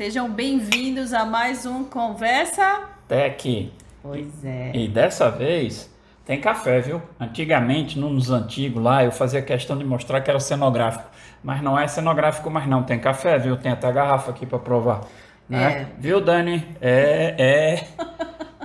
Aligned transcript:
Sejam 0.00 0.30
bem-vindos 0.30 1.12
a 1.12 1.26
mais 1.26 1.66
um 1.66 1.84
Conversa 1.84 2.84
Tech. 3.06 3.70
Pois 4.02 4.42
é. 4.42 4.70
E 4.72 4.88
dessa 4.88 5.30
vez 5.30 5.94
tem 6.24 6.40
café, 6.40 6.80
viu? 6.80 7.02
Antigamente, 7.20 7.98
nos 7.98 8.30
antigos 8.30 8.82
lá, 8.82 9.04
eu 9.04 9.12
fazia 9.12 9.42
questão 9.42 9.76
de 9.76 9.84
mostrar 9.84 10.22
que 10.22 10.30
era 10.30 10.40
cenográfico. 10.40 11.04
Mas 11.44 11.60
não 11.60 11.78
é 11.78 11.86
cenográfico 11.86 12.48
mais 12.48 12.66
não. 12.66 12.82
Tem 12.82 12.98
café, 12.98 13.38
viu? 13.38 13.58
Tem 13.58 13.70
até 13.72 13.92
garrafa 13.92 14.30
aqui 14.30 14.46
para 14.46 14.58
provar. 14.58 15.02
Né? 15.46 15.82
É. 15.82 15.86
Viu, 15.98 16.18
Dani? 16.22 16.66
É, 16.80 17.34
é, 17.38 17.84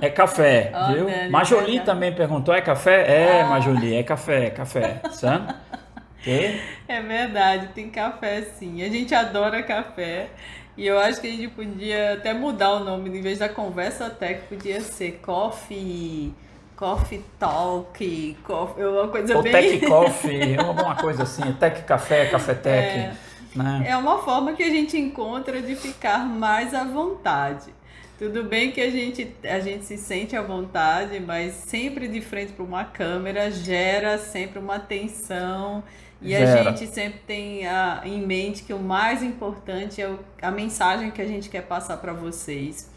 é 0.06 0.08
café, 0.08 0.72
Ó, 0.74 0.86
viu? 0.94 1.04
Dani, 1.04 1.28
Majoli 1.28 1.78
tá- 1.80 1.84
também 1.84 2.14
perguntou, 2.14 2.54
é 2.54 2.62
café? 2.62 3.02
É, 3.12 3.42
Ah. 3.42 3.46
Majoli, 3.48 3.94
é 3.94 4.02
café, 4.02 4.46
é 4.46 4.50
café. 4.50 5.02
Sabe? 5.10 5.54
É 6.88 7.00
verdade, 7.02 7.68
tem 7.68 7.88
café 7.88 8.42
sim. 8.42 8.82
A 8.82 8.88
gente 8.88 9.14
adora 9.14 9.62
café. 9.62 10.30
E 10.76 10.86
eu 10.86 10.98
acho 10.98 11.20
que 11.20 11.26
a 11.26 11.30
gente 11.30 11.48
podia 11.48 12.14
até 12.14 12.34
mudar 12.34 12.74
o 12.74 12.84
nome, 12.84 13.08
em 13.08 13.22
vez 13.22 13.38
da 13.38 13.48
conversa 13.48 14.10
tech, 14.10 14.42
podia 14.48 14.80
ser 14.80 15.20
Coffee, 15.22 16.34
Coffee 16.76 17.24
Talk, 17.38 18.36
coffee, 18.44 18.84
uma 18.84 19.08
coisa 19.08 19.36
Ou 19.36 19.42
bem. 19.42 19.52
Tech 19.52 19.80
Coffee, 19.88 20.58
alguma 20.58 20.94
coisa 20.94 21.22
assim. 21.22 21.50
Tech 21.54 21.82
Café, 21.84 22.26
Café 22.26 22.54
Tech. 22.54 22.98
É. 22.98 23.14
Né? 23.54 23.86
É 23.88 23.96
uma 23.96 24.18
forma 24.18 24.52
que 24.52 24.62
a 24.62 24.68
gente 24.68 24.98
encontra 24.98 25.62
de 25.62 25.74
ficar 25.74 26.18
mais 26.18 26.74
à 26.74 26.84
vontade. 26.84 27.74
Tudo 28.18 28.44
bem 28.44 28.72
que 28.72 28.80
a 28.80 28.90
gente, 28.90 29.30
a 29.44 29.60
gente 29.60 29.84
se 29.84 29.98
sente 29.98 30.34
à 30.34 30.40
vontade, 30.40 31.20
mas 31.20 31.52
sempre 31.52 32.08
de 32.08 32.20
frente 32.22 32.52
para 32.52 32.64
uma 32.64 32.84
câmera 32.84 33.50
gera 33.50 34.16
sempre 34.16 34.58
uma 34.58 34.78
tensão. 34.78 35.82
E 36.22 36.34
a 36.34 36.38
Gera. 36.38 36.70
gente 36.74 36.86
sempre 36.86 37.20
tem 37.26 37.66
a- 37.66 38.00
em 38.04 38.26
mente 38.26 38.62
que 38.62 38.72
o 38.72 38.78
mais 38.78 39.22
importante 39.22 40.00
é 40.00 40.08
o- 40.08 40.18
a 40.40 40.50
mensagem 40.50 41.10
que 41.10 41.20
a 41.20 41.26
gente 41.26 41.50
quer 41.50 41.62
passar 41.62 41.98
para 41.98 42.14
vocês. 42.14 42.90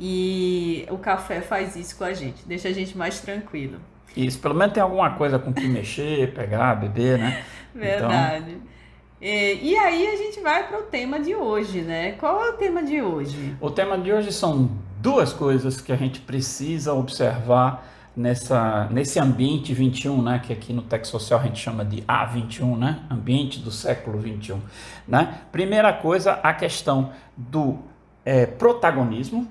E 0.00 0.84
o 0.90 0.98
café 0.98 1.40
faz 1.40 1.76
isso 1.76 1.96
com 1.96 2.02
a 2.04 2.12
gente, 2.12 2.44
deixa 2.44 2.68
a 2.68 2.72
gente 2.72 2.98
mais 2.98 3.20
tranquilo. 3.20 3.78
Isso, 4.16 4.40
pelo 4.40 4.54
menos 4.54 4.74
tem 4.74 4.82
alguma 4.82 5.10
coisa 5.14 5.38
com 5.38 5.52
que 5.54 5.66
mexer, 5.68 6.32
pegar, 6.34 6.74
beber, 6.74 7.18
né? 7.18 7.44
Verdade. 7.72 8.56
E, 9.20 9.70
e 9.70 9.76
aí 9.78 10.06
a 10.08 10.16
gente 10.16 10.40
vai 10.40 10.68
para 10.68 10.78
o 10.78 10.82
tema 10.82 11.18
de 11.18 11.34
hoje, 11.34 11.80
né? 11.80 12.12
Qual 12.12 12.44
é 12.44 12.50
o 12.50 12.52
tema 12.54 12.82
de 12.82 13.00
hoje? 13.00 13.56
O 13.60 13.70
tema 13.70 13.96
de 13.96 14.12
hoje 14.12 14.32
são 14.32 14.70
duas 15.00 15.32
coisas 15.32 15.80
que 15.80 15.90
a 15.90 15.96
gente 15.96 16.20
precisa 16.20 16.92
observar 16.92 17.86
nessa, 18.14 18.88
nesse 18.90 19.18
ambiente 19.18 19.72
21, 19.72 20.20
né? 20.20 20.42
Que 20.44 20.52
aqui 20.52 20.72
no 20.72 20.82
Tech 20.82 21.06
Social 21.06 21.40
a 21.40 21.44
gente 21.44 21.58
chama 21.58 21.84
de 21.84 22.02
A21, 22.02 22.76
né? 22.76 23.04
Ambiente 23.10 23.58
do 23.60 23.70
século 23.70 24.18
21, 24.18 24.60
né? 25.08 25.40
Primeira 25.50 25.92
coisa, 25.94 26.32
a 26.42 26.52
questão 26.52 27.12
do 27.36 27.78
eh, 28.24 28.44
protagonismo, 28.44 29.48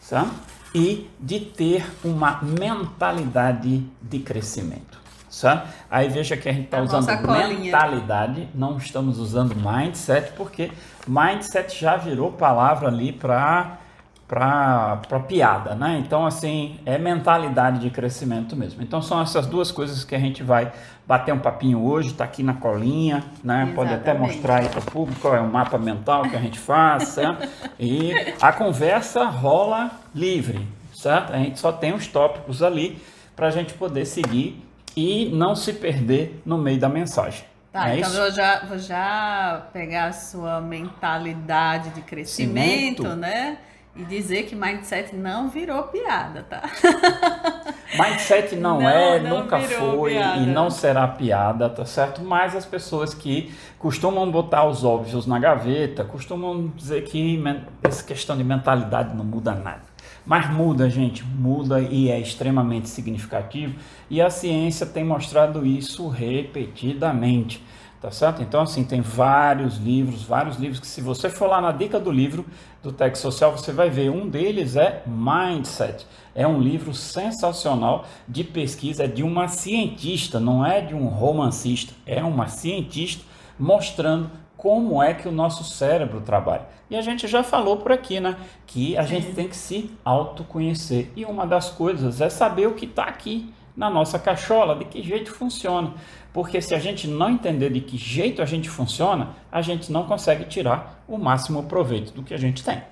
sabe? 0.00 0.30
E 0.74 1.08
de 1.20 1.40
ter 1.40 1.86
uma 2.04 2.40
mentalidade 2.42 3.84
de 4.02 4.18
crescimento. 4.18 5.07
Sabe? 5.38 5.68
Aí 5.88 6.08
veja 6.08 6.36
que 6.36 6.48
a 6.48 6.52
gente 6.52 6.64
está 6.64 6.80
usando 6.80 7.06
mentalidade, 7.06 8.48
não 8.52 8.76
estamos 8.76 9.20
usando 9.20 9.54
mindset, 9.54 10.32
porque 10.32 10.72
mindset 11.06 11.80
já 11.80 11.96
virou 11.96 12.32
palavra 12.32 12.88
ali 12.88 13.12
para 13.12 13.78
para 14.26 15.20
piada, 15.26 15.74
né? 15.74 16.02
Então, 16.04 16.26
assim, 16.26 16.78
é 16.84 16.98
mentalidade 16.98 17.78
de 17.78 17.88
crescimento 17.88 18.54
mesmo. 18.54 18.82
Então, 18.82 19.00
são 19.00 19.22
essas 19.22 19.46
duas 19.46 19.72
coisas 19.72 20.04
que 20.04 20.14
a 20.14 20.18
gente 20.18 20.42
vai 20.42 20.70
bater 21.06 21.32
um 21.32 21.38
papinho 21.38 21.82
hoje, 21.82 22.12
tá 22.12 22.24
aqui 22.24 22.42
na 22.42 22.52
colinha, 22.52 23.24
né? 23.42 23.72
Pode 23.74 23.94
até 23.94 24.10
Exatamente. 24.10 24.34
mostrar 24.34 24.56
aí 24.56 24.68
para 24.68 24.80
o 24.80 24.82
público 24.82 25.18
qual 25.22 25.34
é 25.34 25.40
o 25.40 25.50
mapa 25.50 25.78
mental 25.78 26.24
que 26.24 26.36
a 26.36 26.40
gente 26.40 26.58
faz, 26.58 27.04
certo? 27.08 27.48
E 27.80 28.12
a 28.38 28.52
conversa 28.52 29.24
rola 29.24 29.92
livre, 30.14 30.68
certo? 30.92 31.32
A 31.32 31.38
gente 31.38 31.58
só 31.58 31.72
tem 31.72 31.94
os 31.94 32.06
tópicos 32.06 32.62
ali 32.62 33.00
para 33.34 33.46
a 33.46 33.50
gente 33.50 33.72
poder 33.72 34.04
seguir 34.04 34.67
e 34.98 35.30
não 35.32 35.54
se 35.54 35.72
perder 35.74 36.42
no 36.44 36.58
meio 36.58 36.80
da 36.80 36.88
mensagem. 36.88 37.44
Tá, 37.70 37.90
é 37.90 37.98
então 37.98 38.10
isso? 38.10 38.18
eu 38.20 38.32
já, 38.32 38.64
vou 38.64 38.78
já 38.78 39.68
pegar 39.72 40.06
a 40.06 40.12
sua 40.12 40.60
mentalidade 40.60 41.90
de 41.90 42.00
crescimento, 42.00 43.02
Cimento. 43.02 43.16
né? 43.16 43.58
E 43.94 44.04
dizer 44.04 44.44
que 44.44 44.56
mindset 44.56 45.14
não 45.14 45.48
virou 45.48 45.84
piada, 45.84 46.42
tá? 46.48 46.62
Mindset 47.98 48.54
não, 48.54 48.80
Não, 48.80 48.88
é, 48.88 49.18
não 49.18 49.40
nunca 49.40 49.58
foi 49.60 50.12
piada. 50.12 50.36
e 50.40 50.46
não 50.46 50.68
será 50.70 51.08
piada, 51.08 51.68
tá 51.70 51.84
certo? 51.86 52.22
Mas 52.22 52.54
as 52.54 52.66
pessoas 52.66 53.14
que 53.14 53.52
costumam 53.78 54.30
botar 54.30 54.64
os 54.66 54.84
óbvios 54.84 55.26
na 55.26 55.38
gaveta, 55.38 56.04
costumam 56.04 56.68
dizer 56.76 57.02
que 57.04 57.42
essa 57.82 58.04
questão 58.04 58.36
de 58.36 58.44
mentalidade 58.44 59.16
não 59.16 59.24
muda 59.24 59.52
nada. 59.54 59.87
Mas 60.28 60.50
muda, 60.50 60.90
gente, 60.90 61.24
muda 61.24 61.80
e 61.80 62.10
é 62.10 62.20
extremamente 62.20 62.86
significativo. 62.86 63.74
E 64.10 64.20
a 64.20 64.28
ciência 64.28 64.84
tem 64.84 65.02
mostrado 65.02 65.64
isso 65.64 66.06
repetidamente. 66.06 67.64
Tá 67.98 68.10
certo? 68.10 68.42
Então, 68.42 68.60
assim, 68.60 68.84
tem 68.84 69.00
vários 69.00 69.78
livros, 69.78 70.22
vários 70.22 70.56
livros 70.58 70.78
que, 70.78 70.86
se 70.86 71.00
você 71.00 71.30
for 71.30 71.48
lá 71.48 71.62
na 71.62 71.72
dica 71.72 71.98
do 71.98 72.12
livro 72.12 72.44
do 72.82 72.92
Tech 72.92 73.18
Social, 73.18 73.52
você 73.52 73.72
vai 73.72 73.88
ver. 73.88 74.10
Um 74.10 74.28
deles 74.28 74.76
é 74.76 75.02
Mindset. 75.06 76.06
É 76.34 76.46
um 76.46 76.60
livro 76.60 76.92
sensacional 76.92 78.04
de 78.28 78.44
pesquisa 78.44 79.08
de 79.08 79.22
uma 79.22 79.48
cientista, 79.48 80.38
não 80.38 80.64
é 80.64 80.82
de 80.82 80.94
um 80.94 81.06
romancista, 81.06 81.94
é 82.06 82.22
uma 82.22 82.48
cientista 82.48 83.24
mostrando 83.58 84.30
como 84.58 85.00
é 85.00 85.14
que 85.14 85.28
o 85.28 85.32
nosso 85.32 85.62
cérebro 85.62 86.20
trabalha. 86.20 86.66
E 86.90 86.96
a 86.96 87.00
gente 87.00 87.28
já 87.28 87.44
falou 87.44 87.76
por 87.76 87.92
aqui, 87.92 88.18
né? 88.18 88.36
Que 88.66 88.96
a 88.96 89.04
gente 89.04 89.32
tem 89.32 89.48
que 89.48 89.56
se 89.56 89.90
autoconhecer. 90.04 91.12
E 91.14 91.24
uma 91.24 91.46
das 91.46 91.70
coisas 91.70 92.20
é 92.20 92.28
saber 92.28 92.66
o 92.66 92.74
que 92.74 92.84
está 92.84 93.04
aqui 93.04 93.54
na 93.76 93.88
nossa 93.88 94.18
cachola, 94.18 94.74
de 94.74 94.84
que 94.84 95.00
jeito 95.00 95.32
funciona. 95.32 95.94
Porque 96.32 96.60
se 96.60 96.74
a 96.74 96.78
gente 96.80 97.06
não 97.06 97.30
entender 97.30 97.70
de 97.70 97.80
que 97.80 97.96
jeito 97.96 98.42
a 98.42 98.44
gente 98.44 98.68
funciona, 98.68 99.30
a 99.50 99.62
gente 99.62 99.92
não 99.92 100.04
consegue 100.06 100.44
tirar 100.44 101.04
o 101.06 101.16
máximo 101.16 101.62
proveito 101.62 102.12
do 102.12 102.24
que 102.24 102.34
a 102.34 102.38
gente 102.38 102.64
tem. 102.64 102.82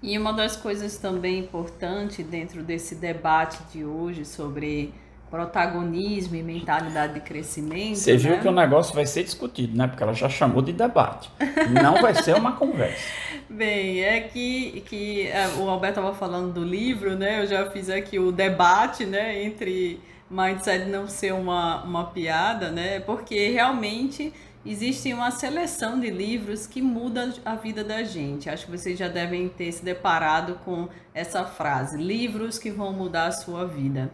E 0.00 0.16
uma 0.16 0.32
das 0.32 0.56
coisas 0.56 0.96
também 0.96 1.40
importante 1.40 2.22
dentro 2.22 2.62
desse 2.62 2.94
debate 2.94 3.58
de 3.72 3.84
hoje 3.84 4.24
sobre 4.24 4.94
protagonismo 5.30 6.34
e 6.34 6.42
mentalidade 6.42 7.14
de 7.14 7.20
crescimento. 7.20 7.96
Você 7.96 8.16
viu 8.16 8.32
né? 8.32 8.38
que 8.40 8.48
o 8.48 8.52
negócio 8.52 8.94
vai 8.94 9.06
ser 9.06 9.22
discutido, 9.22 9.76
né? 9.76 9.86
Porque 9.86 10.02
ela 10.02 10.12
já 10.12 10.28
chamou 10.28 10.60
de 10.60 10.72
debate. 10.72 11.30
Não 11.70 12.02
vai 12.02 12.14
ser 12.14 12.34
uma 12.34 12.52
conversa. 12.52 13.00
Bem, 13.48 14.02
é 14.02 14.20
que, 14.20 14.82
que 14.86 15.28
é, 15.28 15.48
o 15.58 15.68
Alberto 15.68 16.00
estava 16.00 16.14
falando 16.14 16.52
do 16.52 16.64
livro, 16.64 17.16
né? 17.16 17.42
Eu 17.42 17.46
já 17.46 17.70
fiz 17.70 17.88
aqui 17.88 18.18
o 18.18 18.32
debate, 18.32 19.06
né? 19.06 19.42
Entre 19.44 20.00
mindset 20.28 20.86
não 20.86 21.08
ser 21.08 21.32
uma, 21.32 21.82
uma 21.84 22.04
piada, 22.06 22.70
né? 22.70 22.98
Porque 23.00 23.50
realmente 23.50 24.32
existe 24.64 25.12
uma 25.12 25.30
seleção 25.30 25.98
de 25.98 26.10
livros 26.10 26.66
que 26.66 26.82
muda 26.82 27.32
a 27.44 27.54
vida 27.54 27.84
da 27.84 28.02
gente. 28.02 28.50
Acho 28.50 28.66
que 28.66 28.72
vocês 28.72 28.98
já 28.98 29.08
devem 29.08 29.48
ter 29.48 29.70
se 29.70 29.84
deparado 29.84 30.58
com 30.64 30.88
essa 31.14 31.44
frase: 31.44 31.96
livros 31.96 32.58
que 32.58 32.70
vão 32.70 32.92
mudar 32.92 33.26
a 33.26 33.32
sua 33.32 33.64
vida. 33.64 34.10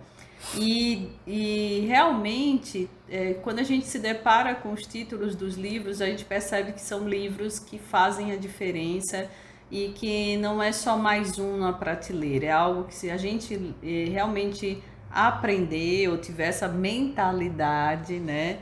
E, 0.54 1.10
e 1.26 1.84
realmente, 1.88 2.88
é, 3.08 3.34
quando 3.34 3.58
a 3.58 3.62
gente 3.62 3.86
se 3.86 3.98
depara 3.98 4.54
com 4.54 4.72
os 4.72 4.86
títulos 4.86 5.34
dos 5.34 5.56
livros, 5.56 6.00
a 6.00 6.06
gente 6.06 6.24
percebe 6.24 6.72
que 6.72 6.80
são 6.80 7.08
livros 7.08 7.58
que 7.58 7.78
fazem 7.78 8.32
a 8.32 8.36
diferença 8.36 9.28
e 9.70 9.88
que 9.88 10.36
não 10.36 10.62
é 10.62 10.72
só 10.72 10.96
mais 10.96 11.38
um 11.38 11.58
na 11.58 11.72
prateleira, 11.72 12.46
é 12.46 12.50
algo 12.52 12.84
que 12.84 12.94
se 12.94 13.10
a 13.10 13.16
gente 13.16 13.74
eh, 13.82 14.06
realmente 14.10 14.82
aprender 15.10 16.08
ou 16.08 16.18
tiver 16.18 16.48
essa 16.48 16.68
mentalidade, 16.68 18.20
né, 18.20 18.58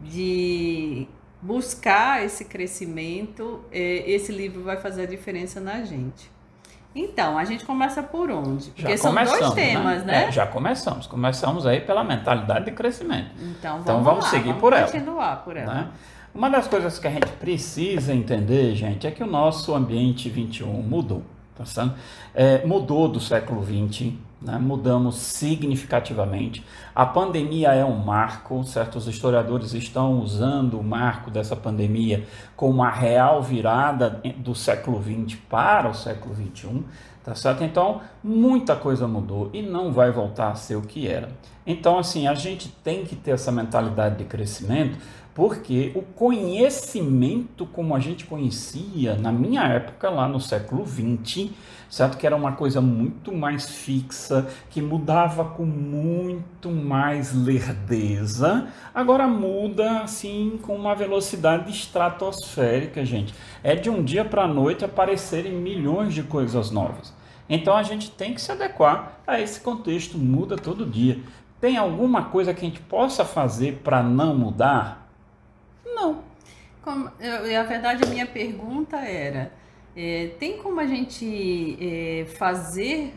de 0.00 1.06
buscar 1.40 2.24
esse 2.24 2.44
crescimento, 2.44 3.64
eh, 3.70 4.02
esse 4.10 4.32
livro 4.32 4.62
vai 4.64 4.76
fazer 4.76 5.02
a 5.02 5.06
diferença 5.06 5.60
na 5.60 5.84
gente. 5.84 6.28
Então, 6.98 7.38
a 7.38 7.44
gente 7.44 7.64
começa 7.64 8.02
por 8.02 8.30
onde? 8.30 8.70
Porque 8.70 8.90
Já 8.90 8.96
são 8.96 9.14
dois 9.14 9.28
começamos, 9.28 9.54
temas, 9.54 10.04
né? 10.04 10.24
É, 10.24 10.32
já 10.32 10.46
começamos. 10.46 11.06
Começamos 11.06 11.64
aí 11.66 11.80
pela 11.80 12.02
mentalidade 12.02 12.64
de 12.64 12.72
crescimento. 12.72 13.30
Então 13.40 13.72
vamos, 13.72 13.82
Então, 13.82 14.02
vamos 14.02 14.24
lá, 14.24 14.30
seguir 14.30 14.46
vamos 14.48 14.60
por 14.60 14.72
ela, 14.72 14.90
continuar 14.90 15.36
por 15.44 15.56
ela. 15.56 15.74
né? 15.74 15.88
Uma 16.34 16.50
das 16.50 16.66
coisas 16.68 16.98
que 16.98 17.06
a 17.06 17.10
gente 17.10 17.28
precisa 17.40 18.12
entender, 18.12 18.74
gente, 18.74 19.06
é 19.06 19.10
que 19.10 19.22
o 19.22 19.26
nosso 19.26 19.74
ambiente 19.74 20.28
21 20.28 20.66
mudou. 20.82 21.22
Tá? 21.56 21.94
É, 22.34 22.64
mudou 22.66 23.08
do 23.08 23.18
século 23.20 23.60
20, 23.62 24.18
né? 24.40 24.58
mudamos 24.58 25.16
significativamente. 25.16 26.64
A 26.94 27.04
pandemia 27.04 27.72
é 27.74 27.84
um 27.84 27.96
marco, 27.96 28.62
certos 28.64 29.06
historiadores 29.06 29.74
estão 29.74 30.20
usando 30.20 30.78
o 30.78 30.84
marco 30.84 31.30
dessa 31.30 31.56
pandemia 31.56 32.26
como 32.56 32.74
uma 32.74 32.90
real 32.90 33.42
virada 33.42 34.20
do 34.36 34.54
século 34.54 34.98
20 35.00 35.36
para 35.48 35.88
o 35.88 35.94
século 35.94 36.34
21. 36.34 36.84
Tá 37.24 37.34
certo? 37.34 37.62
Então, 37.62 38.00
muita 38.24 38.74
coisa 38.74 39.06
mudou 39.06 39.50
e 39.52 39.60
não 39.60 39.92
vai 39.92 40.10
voltar 40.10 40.50
a 40.50 40.54
ser 40.54 40.76
o 40.76 40.82
que 40.82 41.06
era. 41.06 41.28
Então, 41.66 41.98
assim, 41.98 42.26
a 42.26 42.34
gente 42.34 42.70
tem 42.82 43.04
que 43.04 43.14
ter 43.14 43.32
essa 43.32 43.52
mentalidade 43.52 44.16
de 44.16 44.24
crescimento, 44.24 44.98
porque 45.38 45.92
o 45.94 46.02
conhecimento 46.02 47.64
como 47.64 47.94
a 47.94 48.00
gente 48.00 48.24
conhecia 48.24 49.14
na 49.14 49.30
minha 49.30 49.62
época, 49.68 50.10
lá 50.10 50.26
no 50.26 50.40
século 50.40 50.84
XX, 50.84 51.50
certo? 51.88 52.18
Que 52.18 52.26
era 52.26 52.34
uma 52.34 52.54
coisa 52.54 52.80
muito 52.80 53.32
mais 53.32 53.70
fixa, 53.70 54.48
que 54.68 54.82
mudava 54.82 55.44
com 55.44 55.64
muito 55.64 56.68
mais 56.72 57.32
lerdeza, 57.32 58.66
agora 58.92 59.28
muda 59.28 60.00
assim 60.00 60.58
com 60.60 60.74
uma 60.74 60.96
velocidade 60.96 61.70
estratosférica, 61.70 63.04
gente. 63.04 63.32
É 63.62 63.76
de 63.76 63.88
um 63.88 64.02
dia 64.02 64.24
para 64.24 64.42
a 64.42 64.48
noite 64.48 64.84
aparecerem 64.84 65.52
milhões 65.52 66.14
de 66.14 66.24
coisas 66.24 66.72
novas. 66.72 67.14
Então 67.48 67.76
a 67.76 67.84
gente 67.84 68.10
tem 68.10 68.34
que 68.34 68.40
se 68.40 68.50
adequar 68.50 69.20
a 69.24 69.40
esse 69.40 69.60
contexto, 69.60 70.18
muda 70.18 70.56
todo 70.56 70.84
dia. 70.84 71.20
Tem 71.60 71.76
alguma 71.76 72.24
coisa 72.24 72.52
que 72.52 72.66
a 72.66 72.68
gente 72.68 72.80
possa 72.80 73.24
fazer 73.24 73.82
para 73.84 74.02
não 74.02 74.34
mudar? 74.34 74.97
Não. 75.94 76.22
Como, 76.82 77.10
eu, 77.20 77.60
a 77.60 77.64
verdade, 77.64 78.04
a 78.04 78.06
minha 78.06 78.26
pergunta 78.26 78.96
era: 78.96 79.52
é, 79.96 80.30
tem 80.38 80.58
como 80.58 80.80
a 80.80 80.86
gente 80.86 81.76
é, 81.80 82.24
fazer 82.26 83.14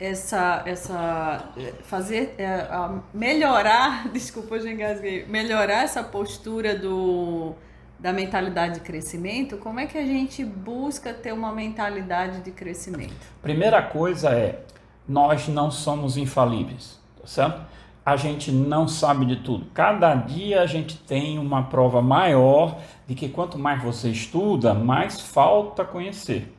essa, 0.00 0.62
essa 0.64 1.52
fazer 1.82 2.34
é, 2.38 2.68
melhorar, 3.12 4.08
desculpa, 4.12 4.56
eu 4.56 4.66
engasguei, 4.68 5.26
melhorar 5.26 5.84
essa 5.84 6.02
postura 6.02 6.76
do 6.76 7.54
da 7.98 8.12
mentalidade 8.12 8.74
de 8.74 8.80
crescimento, 8.80 9.56
como 9.56 9.80
é 9.80 9.86
que 9.86 9.98
a 9.98 10.06
gente 10.06 10.44
busca 10.44 11.12
ter 11.12 11.32
uma 11.32 11.50
mentalidade 11.50 12.42
de 12.42 12.52
crescimento? 12.52 13.12
Primeira 13.42 13.82
coisa 13.82 14.30
é, 14.30 14.62
nós 15.08 15.48
não 15.48 15.68
somos 15.68 16.16
infalíveis, 16.16 16.96
tá 17.20 17.26
certo? 17.26 17.66
A 18.08 18.16
gente 18.16 18.50
não 18.50 18.88
sabe 18.88 19.26
de 19.26 19.36
tudo. 19.36 19.66
Cada 19.74 20.14
dia 20.14 20.62
a 20.62 20.66
gente 20.66 20.96
tem 20.96 21.38
uma 21.38 21.64
prova 21.64 22.00
maior 22.00 22.78
de 23.06 23.14
que 23.14 23.28
quanto 23.28 23.58
mais 23.58 23.82
você 23.82 24.08
estuda, 24.08 24.72
mais 24.72 25.20
falta 25.20 25.84
conhecer. 25.84 26.50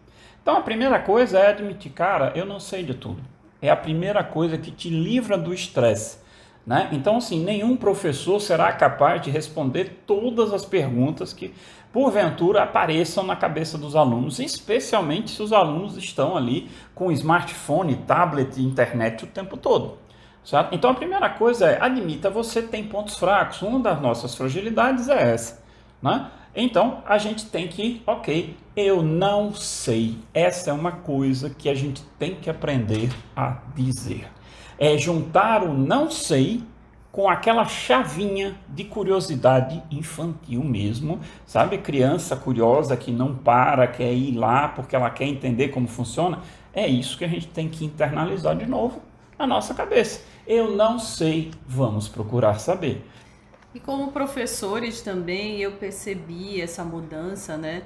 Então 0.43 0.57
a 0.57 0.61
primeira 0.61 0.99
coisa 0.99 1.39
é 1.39 1.47
admitir, 1.47 1.91
cara, 1.91 2.31
eu 2.35 2.45
não 2.45 2.59
sei 2.59 2.83
de 2.83 2.93
tudo. 2.93 3.23
É 3.59 3.71
a 3.71 3.75
primeira 3.75 4.23
coisa 4.23 4.59
que 4.59 4.69
te 4.69 4.91
livra 4.91 5.39
do 5.39 5.51
estresse. 5.51 6.19
Né? 6.67 6.87
Então, 6.91 7.17
assim, 7.17 7.43
nenhum 7.43 7.75
professor 7.75 8.39
será 8.39 8.71
capaz 8.71 9.19
de 9.23 9.31
responder 9.31 10.03
todas 10.05 10.53
as 10.53 10.63
perguntas 10.63 11.33
que, 11.33 11.51
porventura, 11.91 12.61
apareçam 12.61 13.23
na 13.23 13.35
cabeça 13.35 13.75
dos 13.75 13.95
alunos, 13.95 14.37
especialmente 14.37 15.31
se 15.31 15.41
os 15.41 15.51
alunos 15.51 15.97
estão 15.97 16.37
ali 16.37 16.69
com 16.93 17.11
smartphone, 17.11 17.95
tablet, 17.95 18.61
internet 18.61 19.23
o 19.23 19.27
tempo 19.27 19.57
todo. 19.57 19.97
Certo? 20.43 20.73
Então 20.73 20.91
a 20.91 20.95
primeira 20.95 21.29
coisa 21.29 21.67
é 21.67 21.81
admita 21.81 22.29
você 22.29 22.61
tem 22.61 22.83
pontos 22.83 23.17
fracos. 23.17 23.61
Uma 23.61 23.79
das 23.79 24.01
nossas 24.01 24.35
fragilidades 24.35 25.09
é 25.09 25.31
essa. 25.31 25.61
Né? 26.01 26.29
Então 26.55 27.03
a 27.05 27.17
gente 27.17 27.45
tem 27.45 27.67
que, 27.67 28.01
ok, 28.07 28.55
eu 28.75 29.03
não 29.03 29.53
sei. 29.53 30.17
Essa 30.33 30.71
é 30.71 30.73
uma 30.73 30.91
coisa 30.91 31.49
que 31.49 31.69
a 31.69 31.75
gente 31.75 32.03
tem 32.17 32.35
que 32.35 32.49
aprender 32.49 33.09
a 33.35 33.57
dizer. 33.75 34.27
É 34.77 34.97
juntar 34.97 35.63
o 35.63 35.73
não 35.73 36.09
sei 36.09 36.63
com 37.11 37.27
aquela 37.27 37.65
chavinha 37.65 38.55
de 38.67 38.83
curiosidade 38.83 39.83
infantil 39.91 40.63
mesmo, 40.63 41.19
sabe? 41.45 41.77
Criança 41.79 42.35
curiosa 42.35 42.95
que 42.95 43.11
não 43.11 43.35
para, 43.35 43.87
quer 43.87 44.13
ir 44.13 44.35
lá 44.35 44.69
porque 44.69 44.95
ela 44.95 45.09
quer 45.09 45.25
entender 45.25 45.69
como 45.69 45.87
funciona. 45.87 46.39
É 46.73 46.87
isso 46.87 47.17
que 47.17 47.25
a 47.25 47.27
gente 47.27 47.47
tem 47.47 47.67
que 47.67 47.83
internalizar 47.83 48.55
de 48.55 48.65
novo 48.65 49.08
na 49.39 49.47
nossa 49.47 49.73
cabeça. 49.73 50.21
Eu 50.45 50.75
não 50.75 50.99
sei, 50.99 51.51
vamos 51.65 52.09
procurar 52.09 52.59
saber. 52.59 53.05
E 53.73 53.79
como 53.79 54.11
professores 54.11 55.01
também 55.01 55.61
eu 55.61 55.71
percebi 55.73 56.59
essa 56.59 56.83
mudança, 56.83 57.55
né? 57.55 57.83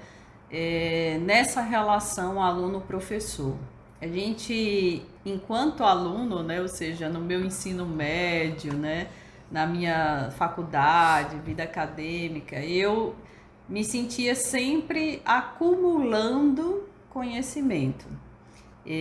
É, 0.50 1.20
nessa 1.24 1.62
relação 1.62 2.42
aluno-professor. 2.42 3.56
A 4.02 4.08
gente, 4.08 5.02
enquanto 5.26 5.84
aluno, 5.84 6.44
né, 6.44 6.62
ou 6.62 6.68
seja, 6.68 7.08
no 7.08 7.20
meu 7.20 7.44
ensino 7.44 7.86
médio, 7.86 8.74
né, 8.74 9.08
na 9.50 9.66
minha 9.66 10.30
faculdade, 10.38 11.38
vida 11.38 11.64
acadêmica, 11.64 12.60
eu 12.60 13.16
me 13.68 13.84
sentia 13.84 14.36
sempre 14.36 15.22
acumulando 15.26 16.84
conhecimento. 17.10 18.06
É, 18.86 18.92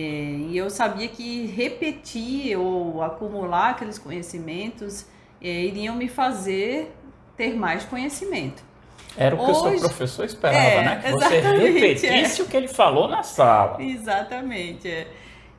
e 0.49 0.57
eu 0.57 0.69
sabia 0.69 1.07
que 1.07 1.45
repetir 1.47 2.57
ou 2.57 3.03
acumular 3.03 3.71
aqueles 3.71 3.99
conhecimentos 3.99 5.05
é, 5.41 5.49
iriam 5.65 5.95
me 5.95 6.07
fazer 6.07 6.95
ter 7.35 7.55
mais 7.55 7.83
conhecimento. 7.83 8.63
Era 9.17 9.35
o 9.35 9.37
que 9.37 9.51
Hoje, 9.51 9.75
o 9.75 9.79
seu 9.79 9.89
professor 9.89 10.25
esperava, 10.25 10.65
é, 10.65 10.85
né? 10.85 11.01
Que 11.03 11.11
você 11.11 11.39
repetisse 11.39 12.41
é. 12.41 12.43
o 12.43 12.47
que 12.47 12.57
ele 12.57 12.67
falou 12.67 13.07
na 13.07 13.21
sala. 13.23 13.81
Exatamente. 13.81 14.89
É. 14.89 15.07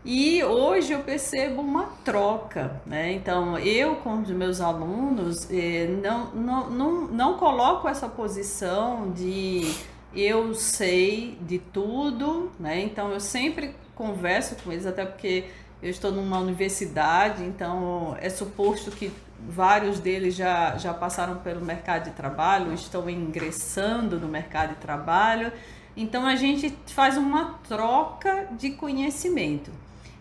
E 0.04 0.42
hoje 0.44 0.92
eu 0.92 1.00
percebo 1.00 1.62
uma 1.62 1.84
troca, 2.04 2.80
né? 2.84 3.12
Então, 3.12 3.58
eu 3.58 3.96
com 3.96 4.20
os 4.20 4.30
meus 4.30 4.60
alunos 4.60 5.48
é, 5.50 5.86
não, 5.86 6.26
não, 6.34 6.70
não, 6.70 6.92
não 7.06 7.34
coloco 7.38 7.88
essa 7.88 8.08
posição 8.08 9.12
de 9.12 9.72
eu 10.14 10.54
sei 10.54 11.38
de 11.40 11.58
tudo, 11.58 12.52
né? 12.58 12.80
Então, 12.82 13.12
eu 13.12 13.20
sempre 13.20 13.74
converso 13.94 14.56
com 14.62 14.72
eles, 14.72 14.86
até 14.86 15.04
porque 15.04 15.44
eu 15.82 15.90
estou 15.90 16.10
numa 16.10 16.38
universidade, 16.38 17.42
então 17.44 18.16
é 18.20 18.30
suposto 18.30 18.90
que 18.90 19.12
vários 19.48 19.98
deles 20.00 20.34
já, 20.34 20.76
já 20.76 20.94
passaram 20.94 21.36
pelo 21.38 21.64
mercado 21.64 22.04
de 22.04 22.10
trabalho, 22.12 22.72
estão 22.72 23.08
ingressando 23.10 24.18
no 24.18 24.26
mercado 24.26 24.70
de 24.70 24.76
trabalho. 24.76 25.52
Então 25.96 26.26
a 26.26 26.34
gente 26.36 26.76
faz 26.86 27.16
uma 27.16 27.58
troca 27.68 28.48
de 28.52 28.70
conhecimento. 28.70 29.70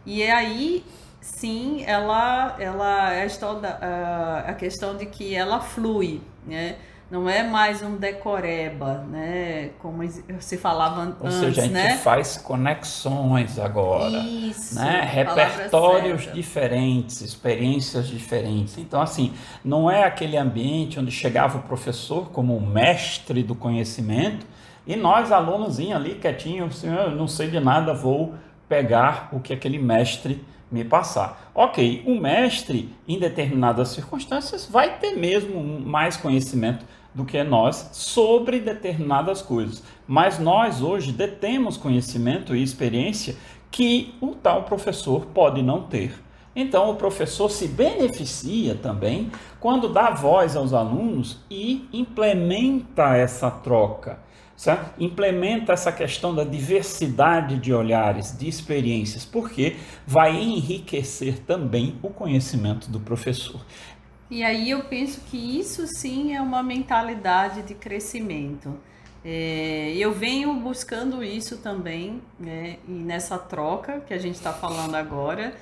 E 0.06 0.22
é 0.22 0.32
aí 0.32 0.86
sim 1.22 1.84
ela 1.86 2.58
ela 2.60 3.14
é 3.14 3.26
a, 3.26 4.50
a 4.50 4.54
questão 4.54 4.98
de 4.98 5.06
que 5.06 5.34
ela 5.34 5.62
flui, 5.62 6.22
né? 6.46 6.76
Não 7.12 7.30
é 7.30 7.44
mais 7.44 7.82
um 7.82 7.96
decoreba, 7.96 9.06
né? 9.10 9.70
Como 9.80 10.02
se 10.40 10.58
falava 10.58 11.16
Ou 11.20 11.28
antes, 11.28 11.40
seja, 11.40 11.62
a 11.62 11.64
gente 11.66 11.74
né? 11.74 11.98
faz 11.98 12.38
conexões 12.38 13.60
agora, 13.60 14.18
Isso, 14.20 14.76
né? 14.76 15.02
Repertórios 15.12 16.32
diferentes, 16.34 17.22
experiências 17.22 18.08
diferentes. 18.08 18.78
Então, 18.78 19.02
assim, 19.02 19.34
não 19.64 19.90
é 19.90 20.04
aquele 20.04 20.38
ambiente 20.38 21.00
onde 21.00 21.12
chegava 21.12 21.60
o 21.60 21.62
professor 21.62 22.30
como 22.32 22.56
o 22.58 22.62
mestre 22.66 23.44
do 23.44 23.54
conhecimento 23.54 24.46
e 24.86 24.96
nós, 24.96 25.32
alunos, 25.32 25.80
ali 25.80 26.16
quietinhos, 26.16 26.78
assim, 26.78 26.94
eu 26.94 27.12
não 27.12 27.28
sei 27.28 27.50
de 27.50 27.60
nada, 27.60 27.94
vou 27.94 28.34
pegar 28.68 29.30
o 29.32 29.40
que 29.40 29.54
aquele 29.54 29.78
mestre 29.78 30.44
me 30.74 30.84
passar. 30.84 31.52
Ok, 31.54 32.04
o 32.08 32.20
mestre, 32.20 32.90
em 33.08 33.20
determinadas 33.20 33.90
circunstâncias, 33.90 34.66
vai 34.66 34.98
ter 34.98 35.12
mesmo 35.12 35.62
mais 35.80 36.18
conhecimento 36.18 36.84
do 37.14 37.24
que 37.24 37.44
nós 37.44 37.90
sobre 37.94 38.60
determinadas 38.60 39.42
coisas. 39.42 39.84
Mas 40.08 40.40
nós 40.40 40.82
hoje 40.82 41.12
detemos 41.12 41.78
conhecimento 41.78 42.56
e 42.56 42.64
experiência 42.64 43.36
que 43.70 44.16
o 44.20 44.30
tal 44.30 44.64
professor 44.64 45.28
pode 45.28 45.62
não 45.62 45.84
ter. 45.84 46.20
Então, 46.56 46.90
o 46.90 46.96
professor 46.96 47.50
se 47.50 47.68
beneficia 47.68 48.76
também 48.76 49.32
quando 49.60 49.90
dá 49.90 50.10
voz 50.10 50.56
aos 50.56 50.74
alunos 50.74 51.40
e 51.50 51.88
implementa 51.94 53.16
essa 53.16 53.50
troca. 53.50 54.20
Certo? 54.56 54.94
Implementa 55.02 55.74
essa 55.74 55.92
questão 55.92 56.34
da 56.34 56.44
diversidade 56.44 57.58
de 57.58 57.74
olhares, 57.74 58.38
de 58.38 58.48
experiências, 58.48 59.26
porque 59.26 59.76
vai 60.06 60.36
enriquecer 60.36 61.40
também 61.40 61.96
o 62.04 62.10
conhecimento 62.10 62.90
do 62.90 63.00
professor. 63.00 63.60
E 64.30 64.44
aí 64.44 64.70
eu 64.70 64.84
penso 64.86 65.22
que 65.30 65.38
isso 65.38 65.86
sim 65.88 66.36
é 66.36 66.42
uma 66.42 66.64
mentalidade 66.64 67.62
de 67.64 67.74
crescimento. 67.74 68.80
É, 69.26 69.94
eu 69.96 70.12
venho 70.12 70.54
buscando 70.56 71.24
isso 71.24 71.58
também, 71.58 72.22
né, 72.40 72.78
nessa 72.88 73.38
troca 73.38 74.02
que 74.02 74.14
a 74.14 74.18
gente 74.18 74.36
está 74.36 74.52
falando 74.52 74.96
agora, 74.96 75.54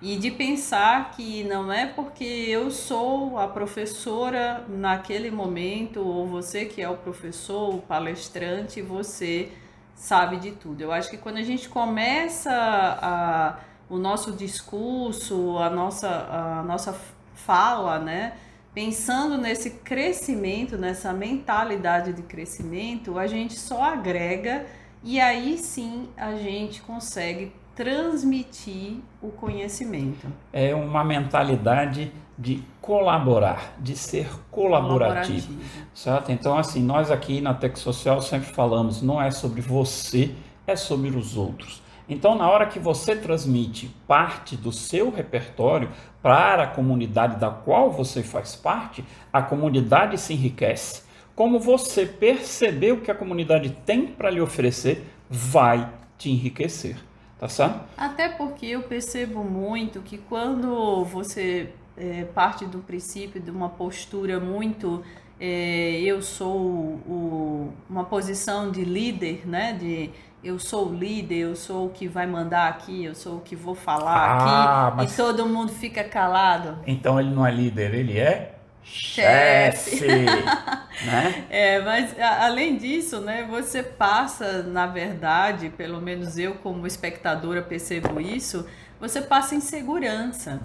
e 0.00 0.16
de 0.16 0.30
pensar 0.30 1.10
que 1.12 1.42
não 1.44 1.72
é 1.72 1.86
porque 1.86 2.24
eu 2.24 2.70
sou 2.70 3.36
a 3.38 3.48
professora 3.48 4.64
naquele 4.68 5.30
momento, 5.30 6.00
ou 6.00 6.26
você 6.26 6.64
que 6.66 6.80
é 6.80 6.88
o 6.88 6.96
professor, 6.96 7.74
o 7.74 7.82
palestrante, 7.82 8.80
você 8.80 9.50
sabe 9.94 10.36
de 10.38 10.52
tudo. 10.52 10.80
Eu 10.82 10.92
acho 10.92 11.10
que 11.10 11.16
quando 11.18 11.38
a 11.38 11.42
gente 11.42 11.68
começa 11.68 12.50
a, 12.52 13.58
o 13.90 13.98
nosso 13.98 14.32
discurso, 14.32 15.58
a 15.58 15.68
nossa, 15.68 16.08
a 16.08 16.62
nossa 16.62 16.96
fala, 17.34 17.98
né? 17.98 18.34
Pensando 18.72 19.36
nesse 19.38 19.70
crescimento, 19.70 20.78
nessa 20.78 21.12
mentalidade 21.12 22.12
de 22.12 22.22
crescimento, 22.22 23.18
a 23.18 23.26
gente 23.26 23.54
só 23.58 23.82
agrega 23.82 24.66
E 25.02 25.20
aí 25.20 25.58
sim 25.58 26.08
a 26.16 26.34
gente 26.36 26.82
consegue 26.82 27.52
transmitir 27.78 28.96
o 29.22 29.28
conhecimento. 29.28 30.26
É 30.52 30.74
uma 30.74 31.04
mentalidade 31.04 32.12
de 32.36 32.60
colaborar, 32.80 33.76
de 33.78 33.96
ser 33.96 34.28
colaborativo, 34.50 35.46
colaborativo. 35.46 35.92
certo? 35.94 36.32
Então, 36.32 36.58
assim, 36.58 36.82
nós 36.82 37.08
aqui 37.08 37.40
na 37.40 37.54
Tec 37.54 37.76
Social 37.76 38.20
sempre 38.20 38.48
falamos, 38.48 39.00
não 39.00 39.22
é 39.22 39.30
sobre 39.30 39.60
você, 39.60 40.34
é 40.66 40.74
sobre 40.74 41.10
os 41.10 41.36
outros. 41.36 41.80
Então, 42.08 42.34
na 42.34 42.50
hora 42.50 42.66
que 42.66 42.80
você 42.80 43.14
transmite 43.14 43.94
parte 44.08 44.56
do 44.56 44.72
seu 44.72 45.08
repertório 45.08 45.88
para 46.20 46.64
a 46.64 46.66
comunidade 46.66 47.36
da 47.36 47.48
qual 47.48 47.92
você 47.92 48.24
faz 48.24 48.56
parte, 48.56 49.04
a 49.32 49.40
comunidade 49.40 50.18
se 50.18 50.32
enriquece. 50.32 51.04
Como 51.32 51.60
você 51.60 52.04
perceber 52.04 52.90
o 52.90 53.00
que 53.02 53.10
a 53.12 53.14
comunidade 53.14 53.70
tem 53.86 54.08
para 54.08 54.30
lhe 54.30 54.40
oferecer, 54.40 55.06
vai 55.30 55.88
te 56.16 56.28
enriquecer. 56.28 57.07
Tá 57.38 57.48
certo? 57.48 57.80
Até 57.96 58.28
porque 58.28 58.66
eu 58.66 58.82
percebo 58.82 59.44
muito 59.44 60.00
que 60.00 60.18
quando 60.18 61.04
você 61.04 61.72
é, 61.96 62.24
parte 62.24 62.66
do 62.66 62.78
princípio 62.78 63.40
de 63.40 63.50
uma 63.50 63.68
postura 63.68 64.40
muito 64.40 65.02
é, 65.40 66.00
eu 66.00 66.20
sou 66.20 66.56
o, 66.56 67.72
uma 67.88 68.04
posição 68.04 68.72
de 68.72 68.84
líder, 68.84 69.46
né? 69.46 69.72
De 69.72 70.10
eu 70.42 70.58
sou 70.58 70.88
o 70.88 70.94
líder, 70.94 71.36
eu 71.36 71.56
sou 71.56 71.86
o 71.86 71.90
que 71.90 72.08
vai 72.08 72.26
mandar 72.26 72.68
aqui, 72.68 73.04
eu 73.04 73.14
sou 73.14 73.36
o 73.36 73.40
que 73.40 73.54
vou 73.54 73.74
falar 73.74 74.16
ah, 74.16 74.88
aqui, 74.88 74.96
mas... 74.96 75.12
e 75.12 75.16
todo 75.16 75.46
mundo 75.46 75.70
fica 75.70 76.02
calado. 76.04 76.78
Então 76.86 77.20
ele 77.20 77.30
não 77.30 77.46
é 77.46 77.52
líder, 77.52 77.94
ele 77.94 78.18
é 78.18 78.57
chefe. 78.90 80.04
né? 81.04 81.46
É, 81.50 81.80
mas 81.80 82.18
além 82.18 82.76
disso, 82.76 83.20
né, 83.20 83.46
você 83.48 83.82
passa, 83.82 84.62
na 84.62 84.86
verdade, 84.86 85.70
pelo 85.70 86.00
menos 86.00 86.38
eu 86.38 86.54
como 86.54 86.86
espectadora 86.86 87.62
percebo 87.62 88.20
isso, 88.20 88.66
você 89.00 89.20
passa 89.20 89.54
em 89.54 89.60
segurança. 89.60 90.60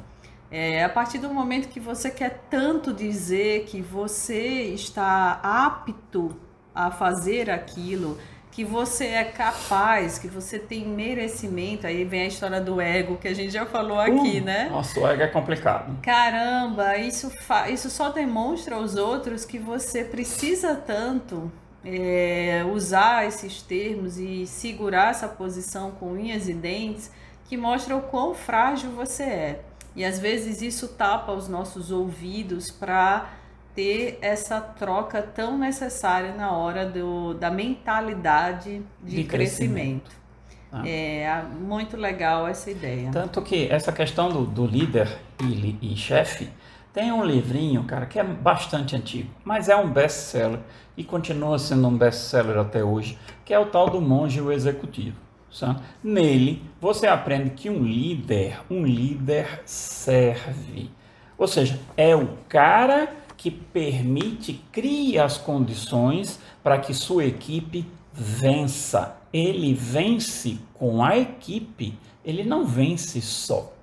É, 0.50 0.84
a 0.84 0.90
partir 0.90 1.18
do 1.18 1.34
momento 1.34 1.68
que 1.68 1.80
você 1.80 2.12
quer 2.12 2.44
tanto 2.50 2.94
dizer 2.94 3.66
que 3.66 3.82
você 3.82 4.66
está 4.66 5.40
apto 5.42 6.40
a 6.76 6.92
fazer 6.92 7.50
aquilo, 7.50 8.20
que 8.54 8.64
você 8.64 9.08
é 9.08 9.24
capaz, 9.24 10.20
que 10.20 10.28
você 10.28 10.60
tem 10.60 10.86
merecimento. 10.88 11.88
Aí 11.88 12.06
vem 12.06 12.22
a 12.22 12.28
história 12.28 12.62
do 12.62 12.80
ego 12.80 13.18
que 13.18 13.28
a 13.28 13.34
gente 13.34 13.52
já 13.52 13.66
falou 13.66 14.00
aqui, 14.00 14.40
uh, 14.40 14.44
né? 14.44 14.70
Nossa, 14.70 15.00
o 15.00 15.08
ego 15.08 15.24
é 15.24 15.28
complicado. 15.28 15.98
Caramba, 16.04 16.96
isso, 16.98 17.32
isso 17.72 17.90
só 17.90 18.10
demonstra 18.10 18.76
aos 18.76 18.96
outros 18.96 19.44
que 19.44 19.58
você 19.58 20.04
precisa 20.04 20.76
tanto 20.76 21.52
é, 21.84 22.64
usar 22.72 23.26
esses 23.26 23.64
termos 23.64 24.20
e 24.20 24.46
segurar 24.46 25.10
essa 25.10 25.28
posição 25.28 25.90
com 25.90 26.12
unhas 26.12 26.48
e 26.48 26.54
dentes, 26.54 27.12
que 27.46 27.58
mostra 27.58 27.96
o 27.96 28.04
quão 28.04 28.36
frágil 28.36 28.92
você 28.92 29.24
é. 29.24 29.62
E 29.96 30.06
às 30.06 30.20
vezes 30.20 30.62
isso 30.62 30.90
tapa 30.90 31.32
os 31.32 31.48
nossos 31.48 31.90
ouvidos 31.90 32.70
para 32.70 33.32
ter 33.76 34.20
essa 34.22 34.62
troca 34.62 35.22
tão 35.22 35.58
necessária 35.58 36.34
na 36.34 36.52
hora 36.52 36.86
do, 36.86 37.34
da 37.34 37.50
mentalidade 37.50 38.82
de, 39.02 39.16
de 39.16 39.24
crescimento. 39.24 40.10
crescimento. 40.10 40.24
Ah. 40.72 40.88
É 40.88 41.44
muito 41.60 41.96
legal 41.96 42.48
essa 42.48 42.72
ideia. 42.72 43.12
Tanto 43.12 43.42
que 43.42 43.68
essa 43.70 43.92
questão 43.92 44.30
do, 44.30 44.46
do 44.46 44.66
líder 44.66 45.08
e, 45.42 45.78
e 45.82 45.96
chefe 45.96 46.50
tem 46.92 47.12
um 47.12 47.24
livrinho, 47.24 47.84
cara, 47.84 48.06
que 48.06 48.20
é 48.20 48.24
bastante 48.24 48.96
antigo, 48.96 49.30
mas 49.44 49.68
é 49.68 49.76
um 49.76 49.90
best-seller 49.90 50.60
e 50.96 51.04
continua 51.04 51.58
sendo 51.58 51.88
um 51.88 51.98
best-seller 51.98 52.58
até 52.58 52.84
hoje, 52.84 53.18
que 53.44 53.54
é 53.54 53.60
o 53.60 53.66
tal 53.66 53.90
do 53.90 54.00
Monge 54.00 54.40
o 54.40 54.52
Executivo. 54.52 55.18
Sabe? 55.52 55.82
Nele, 56.04 56.64
você 56.82 57.06
aprende 57.06 57.52
que 57.52 57.70
um 57.70 57.84
líder, 57.84 58.60
um 58.70 58.84
líder 58.84 59.62
serve. 59.66 60.90
Ou 61.38 61.48
seja, 61.48 61.80
é 61.96 62.16
o 62.16 62.28
cara 62.50 63.08
que 63.44 63.52
permite, 63.52 64.54
cria 64.72 65.26
as 65.26 65.38
condições 65.38 66.40
para 66.64 66.80
que 66.80 66.94
sua 66.94 67.26
equipe 67.26 67.86
vença. 68.14 69.18
Ele 69.34 69.74
vence 69.74 70.60
com 70.74 71.04
a 71.04 71.18
equipe, 71.18 72.00
ele 72.24 72.46
não 72.46 72.66
vence 72.66 73.20
só. 73.20 73.74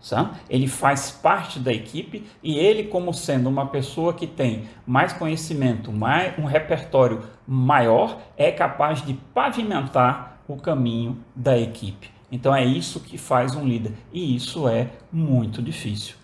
Sabe? 0.00 0.36
Ele 0.48 0.68
faz 0.68 1.10
parte 1.10 1.58
da 1.58 1.72
equipe 1.72 2.24
e 2.44 2.56
ele, 2.56 2.84
como 2.84 3.12
sendo 3.12 3.48
uma 3.48 3.66
pessoa 3.66 4.14
que 4.14 4.26
tem 4.26 4.68
mais 4.86 5.12
conhecimento, 5.12 5.90
mais, 5.90 6.38
um 6.38 6.44
repertório 6.44 7.24
maior, 7.44 8.20
é 8.36 8.52
capaz 8.52 9.04
de 9.04 9.14
pavimentar 9.34 10.40
o 10.46 10.56
caminho 10.56 11.18
da 11.34 11.58
equipe. 11.58 12.08
Então 12.30 12.54
é 12.54 12.64
isso 12.64 13.00
que 13.00 13.18
faz 13.18 13.56
um 13.56 13.66
líder 13.66 13.94
e 14.12 14.36
isso 14.36 14.68
é 14.68 14.90
muito 15.10 15.60
difícil. 15.60 16.21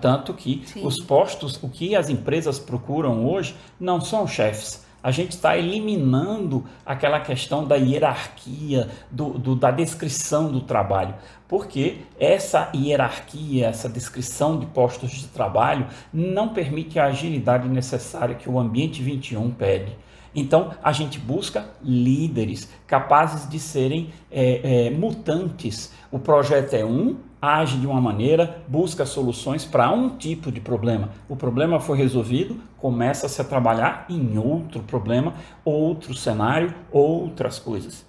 Tanto 0.00 0.34
que 0.34 0.62
Sim. 0.66 0.84
os 0.84 1.02
postos, 1.02 1.62
o 1.62 1.68
que 1.68 1.94
as 1.94 2.08
empresas 2.08 2.58
procuram 2.58 3.26
hoje, 3.26 3.54
não 3.78 4.00
são 4.00 4.26
chefes. 4.26 4.84
A 5.02 5.10
gente 5.10 5.30
está 5.30 5.56
eliminando 5.56 6.66
aquela 6.84 7.20
questão 7.20 7.64
da 7.66 7.74
hierarquia, 7.76 8.88
do, 9.10 9.30
do, 9.30 9.56
da 9.56 9.70
descrição 9.70 10.52
do 10.52 10.60
trabalho. 10.60 11.14
Porque 11.48 11.98
essa 12.18 12.70
hierarquia, 12.74 13.68
essa 13.68 13.88
descrição 13.88 14.58
de 14.58 14.66
postos 14.66 15.10
de 15.12 15.26
trabalho 15.28 15.86
não 16.12 16.50
permite 16.50 16.98
a 16.98 17.06
agilidade 17.06 17.66
necessária 17.66 18.34
que 18.34 18.48
o 18.48 18.58
ambiente 18.58 19.02
21 19.02 19.50
pede. 19.52 19.96
Então, 20.34 20.72
a 20.82 20.92
gente 20.92 21.18
busca 21.18 21.66
líderes 21.82 22.68
capazes 22.86 23.48
de 23.48 23.58
serem 23.58 24.10
é, 24.30 24.86
é, 24.86 24.90
mutantes. 24.90 25.92
O 26.10 26.18
projeto 26.18 26.74
é 26.74 26.84
um, 26.84 27.16
age 27.40 27.78
de 27.78 27.86
uma 27.86 28.00
maneira, 28.00 28.62
busca 28.68 29.06
soluções 29.06 29.64
para 29.64 29.90
um 29.90 30.16
tipo 30.16 30.52
de 30.52 30.60
problema. 30.60 31.10
O 31.28 31.36
problema 31.36 31.80
foi 31.80 31.96
resolvido, 31.96 32.56
começa-se 32.76 33.40
a 33.40 33.44
trabalhar 33.44 34.06
em 34.08 34.38
outro 34.38 34.82
problema, 34.82 35.34
outro 35.64 36.14
cenário, 36.14 36.74
outras 36.90 37.58
coisas. 37.58 38.06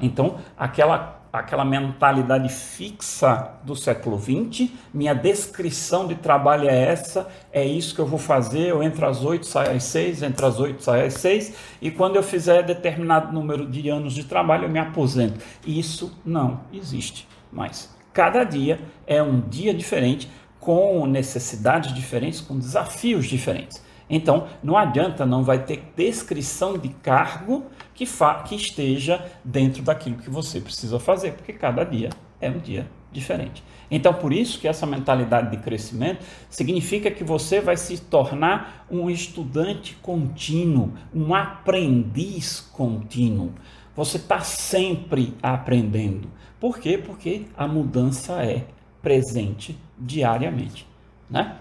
Então, 0.00 0.36
aquela 0.56 1.24
aquela 1.34 1.64
mentalidade 1.64 2.48
fixa 2.48 3.54
do 3.64 3.74
século 3.74 4.16
XX, 4.16 4.70
minha 4.92 5.12
descrição 5.12 6.06
de 6.06 6.14
trabalho 6.14 6.68
é 6.68 6.84
essa, 6.84 7.28
é 7.52 7.64
isso 7.64 7.92
que 7.92 8.00
eu 8.00 8.06
vou 8.06 8.20
fazer, 8.20 8.68
eu 8.68 8.80
entro 8.80 9.04
às 9.04 9.24
8, 9.24 9.44
saio 9.44 9.72
às 9.72 9.82
6, 9.82 10.22
entro 10.22 10.46
às 10.46 10.60
8, 10.60 10.80
saio 10.80 11.06
às 11.06 11.14
6, 11.14 11.56
e 11.82 11.90
quando 11.90 12.14
eu 12.14 12.22
fizer 12.22 12.62
determinado 12.62 13.32
número 13.32 13.66
de 13.66 13.88
anos 13.88 14.14
de 14.14 14.22
trabalho, 14.22 14.66
eu 14.66 14.70
me 14.70 14.78
aposento. 14.78 15.40
Isso 15.66 16.16
não 16.24 16.60
existe 16.72 17.26
mais. 17.52 17.92
Cada 18.14 18.44
dia 18.44 18.78
é 19.08 19.20
um 19.20 19.40
dia 19.40 19.74
diferente, 19.74 20.30
com 20.60 21.04
necessidades 21.04 21.92
diferentes, 21.92 22.40
com 22.40 22.56
desafios 22.56 23.26
diferentes. 23.26 23.82
Então, 24.08 24.46
não 24.62 24.76
adianta, 24.76 25.26
não 25.26 25.42
vai 25.42 25.64
ter 25.64 25.82
descrição 25.96 26.78
de 26.78 26.90
cargo 26.90 27.66
que, 27.92 28.06
que 28.46 28.54
esteja 28.54 29.22
dentro 29.44 29.82
daquilo 29.82 30.16
que 30.16 30.30
você 30.30 30.60
precisa 30.60 31.00
fazer, 31.00 31.32
porque 31.32 31.52
cada 31.52 31.82
dia 31.82 32.10
é 32.40 32.48
um 32.48 32.58
dia 32.58 32.86
diferente. 33.10 33.64
Então, 33.90 34.14
por 34.14 34.32
isso 34.32 34.58
que 34.60 34.68
essa 34.68 34.86
mentalidade 34.86 35.50
de 35.50 35.56
crescimento 35.58 36.24
significa 36.48 37.10
que 37.10 37.24
você 37.24 37.60
vai 37.60 37.76
se 37.76 37.98
tornar 37.98 38.86
um 38.90 39.10
estudante 39.10 39.96
contínuo, 40.02 40.92
um 41.14 41.34
aprendiz 41.34 42.60
contínuo. 42.60 43.52
Você 43.96 44.16
está 44.16 44.40
sempre 44.40 45.34
aprendendo. 45.42 46.28
Por 46.58 46.78
quê? 46.78 46.98
Porque 46.98 47.46
a 47.56 47.68
mudança 47.68 48.42
é 48.42 48.64
presente 49.02 49.78
diariamente, 49.98 50.86
né? 51.30 51.58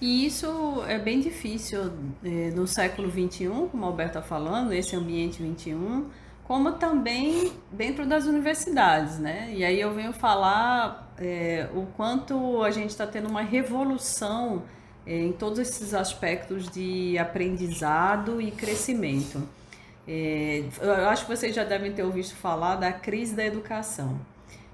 E 0.00 0.26
isso 0.26 0.82
é 0.86 0.98
bem 0.98 1.20
difícil 1.20 1.92
é, 2.24 2.50
no 2.50 2.66
século 2.66 3.10
XXI, 3.10 3.48
como 3.70 3.82
o 3.82 3.86
Alberto 3.86 4.18
está 4.18 4.22
falando, 4.22 4.72
esse 4.72 4.94
ambiente 4.94 5.42
21, 5.42 6.06
como 6.44 6.72
também 6.72 7.52
dentro 7.70 8.06
das 8.06 8.24
universidades, 8.24 9.18
né? 9.18 9.52
E 9.52 9.64
aí 9.64 9.80
eu 9.80 9.92
venho 9.92 10.12
falar 10.12 11.12
é, 11.18 11.68
o 11.74 11.86
quanto 11.96 12.62
a 12.62 12.70
gente 12.70 12.90
está 12.90 13.06
tendo 13.06 13.28
uma 13.28 13.42
revolução 13.42 14.62
é, 15.04 15.18
em 15.18 15.32
todos 15.32 15.58
esses 15.58 15.92
aspectos 15.92 16.70
de 16.70 17.18
aprendizado 17.18 18.40
e 18.40 18.50
crescimento. 18.50 19.42
É, 20.08 20.64
eu 20.80 21.08
acho 21.10 21.26
que 21.26 21.36
vocês 21.36 21.54
já 21.54 21.64
devem 21.64 21.92
ter 21.92 22.02
ouvido 22.02 22.30
falar 22.30 22.76
da 22.76 22.90
crise 22.90 23.34
da 23.34 23.44
educação. 23.44 24.18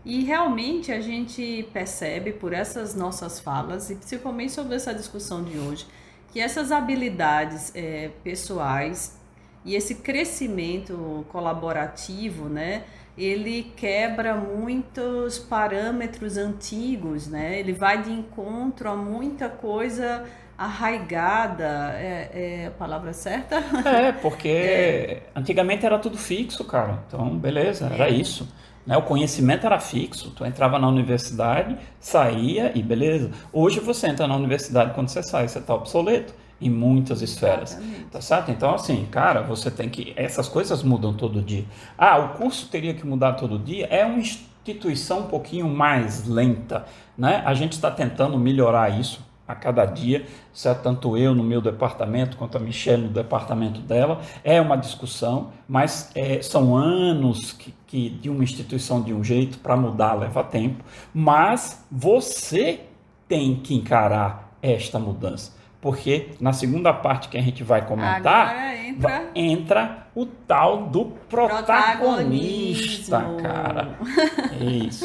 E 0.04 0.22
realmente 0.22 0.92
a 0.92 1.00
gente 1.00 1.68
percebe 1.72 2.32
por 2.32 2.52
essas 2.52 2.94
nossas 2.94 3.40
falas, 3.40 3.90
e 3.90 3.96
principalmente 3.96 4.52
sobre 4.52 4.76
essa 4.76 4.94
discussão 4.94 5.42
de 5.42 5.58
hoje, 5.58 5.86
que 6.30 6.38
essas 6.38 6.70
habilidades 6.70 7.72
é, 7.74 8.10
pessoais 8.22 9.18
e 9.64 9.74
esse 9.74 9.96
crescimento 9.96 11.24
colaborativo, 11.30 12.48
né, 12.48 12.84
ele 13.16 13.72
quebra 13.76 14.34
muitos 14.34 15.38
parâmetros 15.38 16.36
antigos, 16.36 17.28
né? 17.28 17.58
Ele 17.58 17.72
vai 17.72 18.02
de 18.02 18.10
encontro 18.10 18.88
a 18.88 18.96
muita 18.96 19.48
coisa 19.48 20.24
arraigada, 20.56 21.94
é, 21.96 22.30
é, 22.32 22.66
a 22.68 22.70
palavra 22.72 23.12
certa? 23.12 23.56
É, 23.88 24.12
porque 24.12 24.48
é. 24.48 25.22
antigamente 25.34 25.84
era 25.86 25.98
tudo 25.98 26.16
fixo, 26.16 26.64
cara. 26.64 27.00
Então, 27.06 27.36
beleza, 27.36 27.86
era 27.86 28.08
é. 28.08 28.12
isso. 28.12 28.48
Né? 28.86 28.96
O 28.96 29.02
conhecimento 29.02 29.66
era 29.66 29.78
fixo. 29.78 30.30
Tu 30.30 30.44
entrava 30.44 30.78
na 30.78 30.88
universidade, 30.88 31.76
saía 32.00 32.72
e 32.74 32.82
beleza. 32.82 33.30
Hoje 33.52 33.80
você 33.80 34.08
entra 34.08 34.26
na 34.26 34.36
universidade, 34.36 34.92
quando 34.94 35.08
você 35.08 35.22
sai, 35.22 35.48
você 35.48 35.58
está 35.58 35.74
obsoleto 35.74 36.34
em 36.64 36.70
muitas 36.70 37.20
esferas. 37.20 37.72
Exatamente. 37.72 38.04
Tá 38.06 38.20
certo? 38.20 38.50
Então, 38.50 38.74
assim, 38.74 39.06
cara, 39.10 39.42
você 39.42 39.70
tem 39.70 39.88
que. 39.88 40.14
Essas 40.16 40.48
coisas 40.48 40.82
mudam 40.82 41.12
todo 41.12 41.42
dia. 41.42 41.64
Ah, 41.96 42.18
o 42.18 42.28
curso 42.30 42.68
teria 42.68 42.94
que 42.94 43.06
mudar 43.06 43.34
todo 43.34 43.58
dia? 43.58 43.86
É 43.86 44.04
uma 44.04 44.18
instituição 44.18 45.20
um 45.20 45.26
pouquinho 45.26 45.68
mais 45.68 46.26
lenta. 46.26 46.86
Né? 47.18 47.42
A 47.44 47.52
gente 47.52 47.72
está 47.72 47.90
tentando 47.90 48.38
melhorar 48.38 48.98
isso 48.98 49.22
a 49.46 49.54
cada 49.54 49.84
dia, 49.84 50.24
certo? 50.54 50.82
tanto 50.84 51.18
eu 51.18 51.34
no 51.34 51.44
meu 51.44 51.60
departamento 51.60 52.38
quanto 52.38 52.56
a 52.56 52.60
Michelle 52.60 53.02
no 53.02 53.10
departamento 53.10 53.78
dela, 53.80 54.22
é 54.42 54.58
uma 54.58 54.74
discussão, 54.74 55.50
mas 55.68 56.10
é, 56.14 56.40
são 56.40 56.74
anos 56.74 57.52
que, 57.52 57.74
que 57.86 58.08
de 58.08 58.30
uma 58.30 58.42
instituição 58.42 59.02
de 59.02 59.12
um 59.12 59.22
jeito 59.22 59.58
para 59.58 59.76
mudar 59.76 60.14
leva 60.14 60.42
tempo, 60.42 60.82
mas 61.12 61.84
você 61.90 62.80
tem 63.28 63.56
que 63.56 63.74
encarar 63.74 64.56
esta 64.62 64.98
mudança 64.98 65.53
porque 65.84 66.30
na 66.40 66.54
segunda 66.54 66.94
parte 66.94 67.28
que 67.28 67.36
a 67.36 67.42
gente 67.42 67.62
vai 67.62 67.86
comentar, 67.86 68.74
entra... 68.86 69.30
entra 69.34 70.06
o 70.14 70.24
tal 70.24 70.86
do 70.86 71.04
protagonista, 71.28 73.22
cara. 73.42 73.98
Isso. 74.58 75.04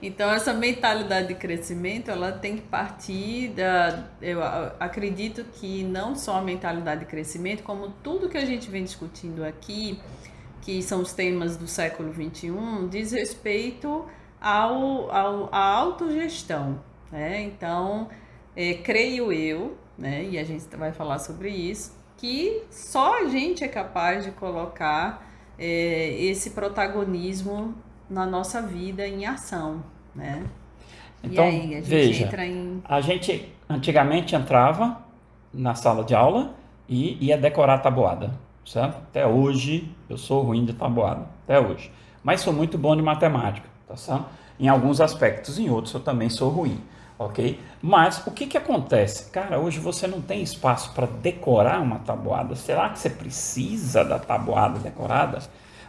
Então 0.00 0.30
essa 0.30 0.54
mentalidade 0.54 1.28
de 1.28 1.34
crescimento, 1.34 2.10
ela 2.10 2.32
tem 2.32 2.56
que 2.56 2.62
partir 2.62 3.48
da, 3.48 4.04
eu 4.22 4.40
acredito 4.80 5.44
que 5.44 5.84
não 5.84 6.14
só 6.14 6.38
a 6.38 6.40
mentalidade 6.40 7.00
de 7.00 7.06
crescimento, 7.06 7.62
como 7.62 7.90
tudo 8.02 8.30
que 8.30 8.38
a 8.38 8.46
gente 8.46 8.70
vem 8.70 8.84
discutindo 8.84 9.44
aqui, 9.44 10.00
que 10.62 10.82
são 10.82 11.02
os 11.02 11.12
temas 11.12 11.54
do 11.58 11.68
século 11.68 12.10
21, 12.10 12.88
diz 12.88 13.12
respeito 13.12 14.06
ao, 14.40 15.10
ao 15.10 15.50
à 15.52 15.58
autogestão, 15.58 16.80
né? 17.12 17.42
Então, 17.42 18.08
é, 18.56 18.72
creio 18.72 19.30
eu 19.30 19.76
né? 19.98 20.24
E 20.30 20.38
a 20.38 20.44
gente 20.44 20.64
vai 20.76 20.92
falar 20.92 21.18
sobre 21.18 21.50
isso, 21.50 21.92
que 22.16 22.62
só 22.70 23.24
a 23.24 23.28
gente 23.28 23.64
é 23.64 23.68
capaz 23.68 24.24
de 24.24 24.30
colocar 24.30 25.26
é, 25.58 26.10
esse 26.20 26.50
protagonismo 26.50 27.74
na 28.08 28.24
nossa 28.24 28.62
vida 28.62 29.06
em 29.06 29.26
ação, 29.26 29.82
né? 30.14 30.44
Então, 31.22 31.44
e 31.44 31.48
aí, 31.48 31.74
a 31.74 31.80
gente 31.80 31.88
veja, 31.88 32.24
entra 32.24 32.46
em... 32.46 32.82
a 32.84 33.00
gente 33.00 33.52
antigamente 33.68 34.36
entrava 34.36 35.02
na 35.52 35.74
sala 35.74 36.04
de 36.04 36.14
aula 36.14 36.54
e 36.88 37.26
ia 37.26 37.36
decorar 37.36 37.74
a 37.74 37.78
tabuada, 37.78 38.32
certo? 38.64 38.96
Até 38.98 39.26
hoje 39.26 39.92
eu 40.08 40.16
sou 40.16 40.42
ruim 40.42 40.64
de 40.64 40.72
tabuada, 40.72 41.26
até 41.44 41.58
hoje. 41.60 41.90
Mas 42.22 42.40
sou 42.40 42.52
muito 42.52 42.78
bom 42.78 42.94
de 42.94 43.02
matemática, 43.02 43.68
tá 43.86 43.96
certo? 43.96 44.26
Em 44.60 44.68
alguns 44.68 45.00
aspectos, 45.00 45.58
em 45.58 45.68
outros 45.68 45.92
eu 45.92 46.00
também 46.00 46.30
sou 46.30 46.50
ruim 46.50 46.80
ok? 47.18 47.60
Mas 47.82 48.24
o 48.26 48.30
que, 48.30 48.46
que 48.46 48.56
acontece? 48.56 49.30
Cara, 49.30 49.58
hoje 49.58 49.80
você 49.80 50.06
não 50.06 50.20
tem 50.20 50.42
espaço 50.42 50.92
para 50.94 51.06
decorar 51.06 51.80
uma 51.80 51.98
tabuada. 51.98 52.54
Será 52.54 52.88
que 52.90 52.98
você 52.98 53.10
precisa 53.10 54.04
da 54.04 54.18
tabuada 54.18 54.78
decorada? 54.78 55.40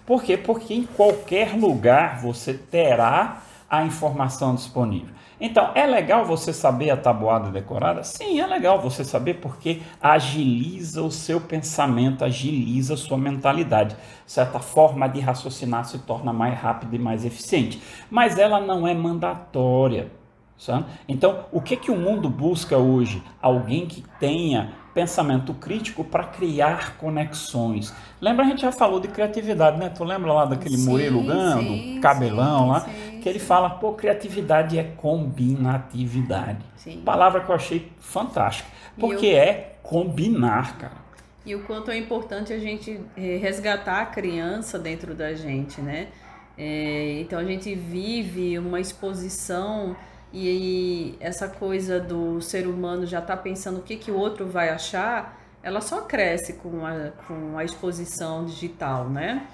Por 0.05 0.24
quê? 0.24 0.36
Porque 0.36 0.74
em 0.74 0.86
qualquer 0.86 1.55
lugar 1.55 2.19
você 2.19 2.53
terá 2.53 3.43
a 3.69 3.83
informação 3.86 4.55
disponível. 4.55 5.13
Então, 5.39 5.71
é 5.74 5.86
legal 5.86 6.25
você 6.25 6.51
saber 6.51 6.89
a 6.89 6.98
tabuada 6.98 7.50
decorada? 7.50 8.03
Sim, 8.03 8.41
é 8.41 8.45
legal 8.45 8.81
você 8.81 9.05
saber 9.05 9.36
porque 9.36 9.81
agiliza 10.01 11.01
o 11.01 11.12
seu 11.12 11.39
pensamento, 11.39 12.25
agiliza 12.25 12.95
a 12.95 12.98
sua 12.98 13.17
mentalidade. 13.17 13.95
Certa 14.25 14.59
forma 14.59 15.07
de 15.07 15.21
raciocinar 15.21 15.86
se 15.86 16.00
torna 16.00 16.33
mais 16.33 16.59
rápida 16.59 16.93
e 16.95 17.00
mais 17.00 17.24
eficiente. 17.24 17.81
Mas 18.09 18.38
ela 18.38 18.59
não 18.59 18.86
é 18.86 18.93
mandatória. 18.93 20.19
Sabe? 20.60 20.86
Então, 21.08 21.46
o 21.53 21.62
que, 21.62 21.77
que 21.77 21.90
o 21.90 21.96
mundo 21.96 22.29
busca 22.29 22.77
hoje? 22.77 23.24
Alguém 23.42 23.88
que 23.88 24.03
tenha 24.20 24.74
pensamento 24.94 25.53
crítico 25.53 26.03
para 26.03 26.25
criar 26.25 26.98
conexões. 26.98 27.94
Lembra, 28.20 28.44
a 28.44 28.50
gente 28.50 28.64
já 28.64 28.72
falou 28.72 29.00
de 29.00 29.07
criatividade, 29.07 29.77
né? 29.77 29.88
Tu 29.88 30.03
lembra 30.03 30.33
lá 30.33 30.44
daquele 30.44 30.77
sim, 30.77 30.90
Murilo 30.90 31.24
Gando, 31.24 31.62
sim, 31.62 32.01
cabelão 32.01 32.64
sim, 32.64 32.70
lá? 32.70 32.79
Sim, 32.81 33.20
que 33.22 33.29
ele 33.29 33.40
fala, 33.40 33.70
pô, 33.70 33.94
criatividade 33.94 34.77
é 34.77 34.83
combinatividade. 34.83 36.66
Palavra 37.05 37.40
que 37.40 37.50
eu 37.50 37.55
achei 37.55 37.90
fantástica. 38.00 38.70
Porque 39.00 39.27
eu... 39.27 39.38
é 39.38 39.75
combinar, 39.81 40.77
cara. 40.77 41.10
E 41.46 41.55
o 41.55 41.64
quanto 41.64 41.90
é 41.90 41.98
importante 41.98 42.51
a 42.51 42.60
gente 42.60 43.00
eh, 43.16 43.40
resgatar 43.42 44.01
a 44.01 44.05
criança 44.05 44.77
dentro 44.77 45.16
da 45.16 45.33
gente, 45.33 45.79
né? 45.79 46.10
É, 46.57 47.22
então 47.22 47.40
a 47.40 47.46
gente 47.46 47.74
vive 47.74 48.60
uma 48.60 48.81
exposição 48.81 49.96
e 50.31 51.15
essa 51.20 51.48
coisa 51.48 52.00
do 52.00 52.42
ser 52.42 52.68
humano 52.68 53.05
já 53.05 53.22
tá 53.22 53.35
pensando 53.35 53.79
o 53.79 53.81
que, 53.81 53.98
que 53.98 54.11
o 54.11 54.18
outro 54.18 54.48
vai 54.48 54.70
achar, 54.70 55.39
ela 55.63 55.81
só 55.81 56.01
cresce 56.01 56.53
com 56.53 56.85
a, 56.85 57.11
com 57.27 57.57
a 57.57 57.63
exposição 57.63 58.46
digital, 58.46 59.09
né? 59.09 59.48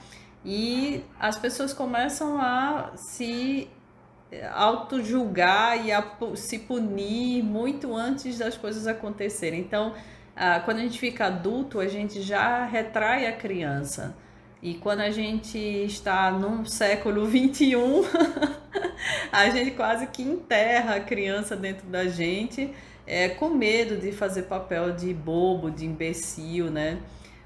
E 0.43 1.03
as 1.19 1.37
pessoas 1.37 1.73
começam 1.73 2.39
a 2.39 2.91
se 2.95 3.67
auto-julgar 4.53 5.85
e 5.85 5.91
a 5.91 6.03
se 6.35 6.59
punir 6.59 7.43
muito 7.43 7.95
antes 7.95 8.37
das 8.37 8.57
coisas 8.57 8.85
acontecerem. 8.85 9.59
Então, 9.59 9.93
ah, 10.35 10.59
quando 10.59 10.77
a 10.77 10.81
gente 10.81 10.99
fica 10.99 11.27
adulto, 11.27 11.79
a 11.79 11.87
gente 11.87 12.21
já 12.21 12.65
retrai 12.65 13.25
a 13.27 13.31
criança. 13.31 14.15
E 14.65 14.73
quando 14.73 15.01
a 15.01 15.11
gente 15.11 15.59
está 15.59 16.31
num 16.31 16.65
século 16.65 17.27
21, 17.27 18.01
a 19.31 19.47
gente 19.51 19.69
quase 19.69 20.07
que 20.07 20.23
enterra 20.23 20.95
a 20.95 20.99
criança 20.99 21.55
dentro 21.55 21.85
da 21.85 22.07
gente, 22.07 22.73
é, 23.05 23.29
com 23.29 23.49
medo 23.49 23.95
de 23.95 24.11
fazer 24.11 24.41
papel 24.47 24.93
de 24.93 25.13
bobo, 25.13 25.69
de 25.69 25.85
imbecil, 25.85 26.71
né? 26.71 26.97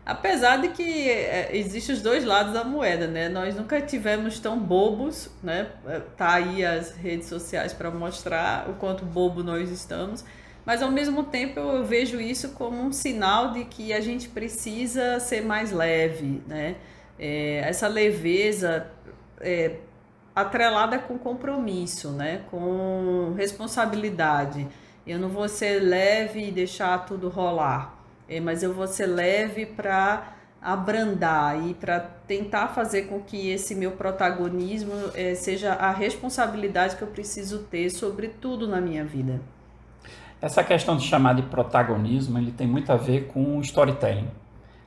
Apesar 0.06 0.62
de 0.62 0.70
que 0.70 1.10
é, 1.10 1.50
existem 1.52 1.94
os 1.94 2.02
dois 2.02 2.24
lados 2.24 2.54
da 2.54 2.64
moeda, 2.64 3.06
né? 3.06 3.28
Nós 3.28 3.54
nunca 3.54 3.82
tivemos 3.82 4.40
tão 4.40 4.58
bobos, 4.58 5.30
né? 5.44 5.68
Tá 6.16 6.36
aí 6.36 6.64
as 6.64 6.96
redes 6.96 7.28
sociais 7.28 7.74
para 7.74 7.92
mostrar 7.92 8.70
o 8.70 8.76
quanto 8.76 9.04
bobo 9.04 9.44
nós 9.44 9.70
estamos. 9.70 10.24
Mas 10.66 10.82
ao 10.82 10.90
mesmo 10.90 11.24
tempo 11.24 11.60
eu 11.60 11.84
vejo 11.84 12.22
isso 12.22 12.52
como 12.52 12.82
um 12.82 12.94
sinal 12.94 13.52
de 13.52 13.66
que 13.66 13.92
a 13.92 14.00
gente 14.00 14.30
precisa 14.30 15.20
ser 15.20 15.42
mais 15.42 15.74
leve, 15.74 16.42
né? 16.48 16.78
É, 17.20 17.62
essa 17.66 17.88
leveza 17.88 18.88
é, 19.42 19.76
atrelada 20.34 20.98
com 20.98 21.18
compromisso, 21.18 22.12
né? 22.12 22.42
com 22.50 23.34
responsabilidade. 23.36 24.68
Eu 25.06 25.20
não 25.20 25.30
vou 25.30 25.50
ser 25.50 25.82
leve 25.82 26.48
e 26.48 26.52
deixar 26.52 27.06
tudo 27.06 27.30
rolar, 27.30 27.96
é, 28.28 28.40
mas 28.40 28.64
eu 28.64 28.74
vou 28.74 28.88
ser 28.88 29.08
leve 29.08 29.66
para 29.66 30.34
abrandar 30.62 31.68
e 31.68 31.74
para 31.74 32.00
tentar 32.00 32.68
fazer 32.68 33.04
com 33.04 33.22
que 33.22 33.50
esse 33.50 33.74
meu 33.74 33.92
protagonismo 33.92 34.94
é, 35.16 35.34
seja 35.34 35.74
a 35.74 35.90
responsabilidade 35.92 36.96
que 36.96 37.02
eu 37.02 37.08
preciso 37.08 37.60
ter 37.64 37.90
sobre 37.90 38.28
tudo 38.28 38.68
na 38.68 38.80
minha 38.80 39.04
vida. 39.04 39.42
Essa 40.42 40.64
questão 40.64 40.96
de 40.96 41.06
chamar 41.06 41.36
de 41.36 41.44
protagonismo, 41.44 42.38
ele 42.38 42.52
tem 42.52 42.68
muito 42.68 42.92
a 42.92 42.96
ver 42.96 43.28
com 43.28 43.60
storytelling. 43.62 44.30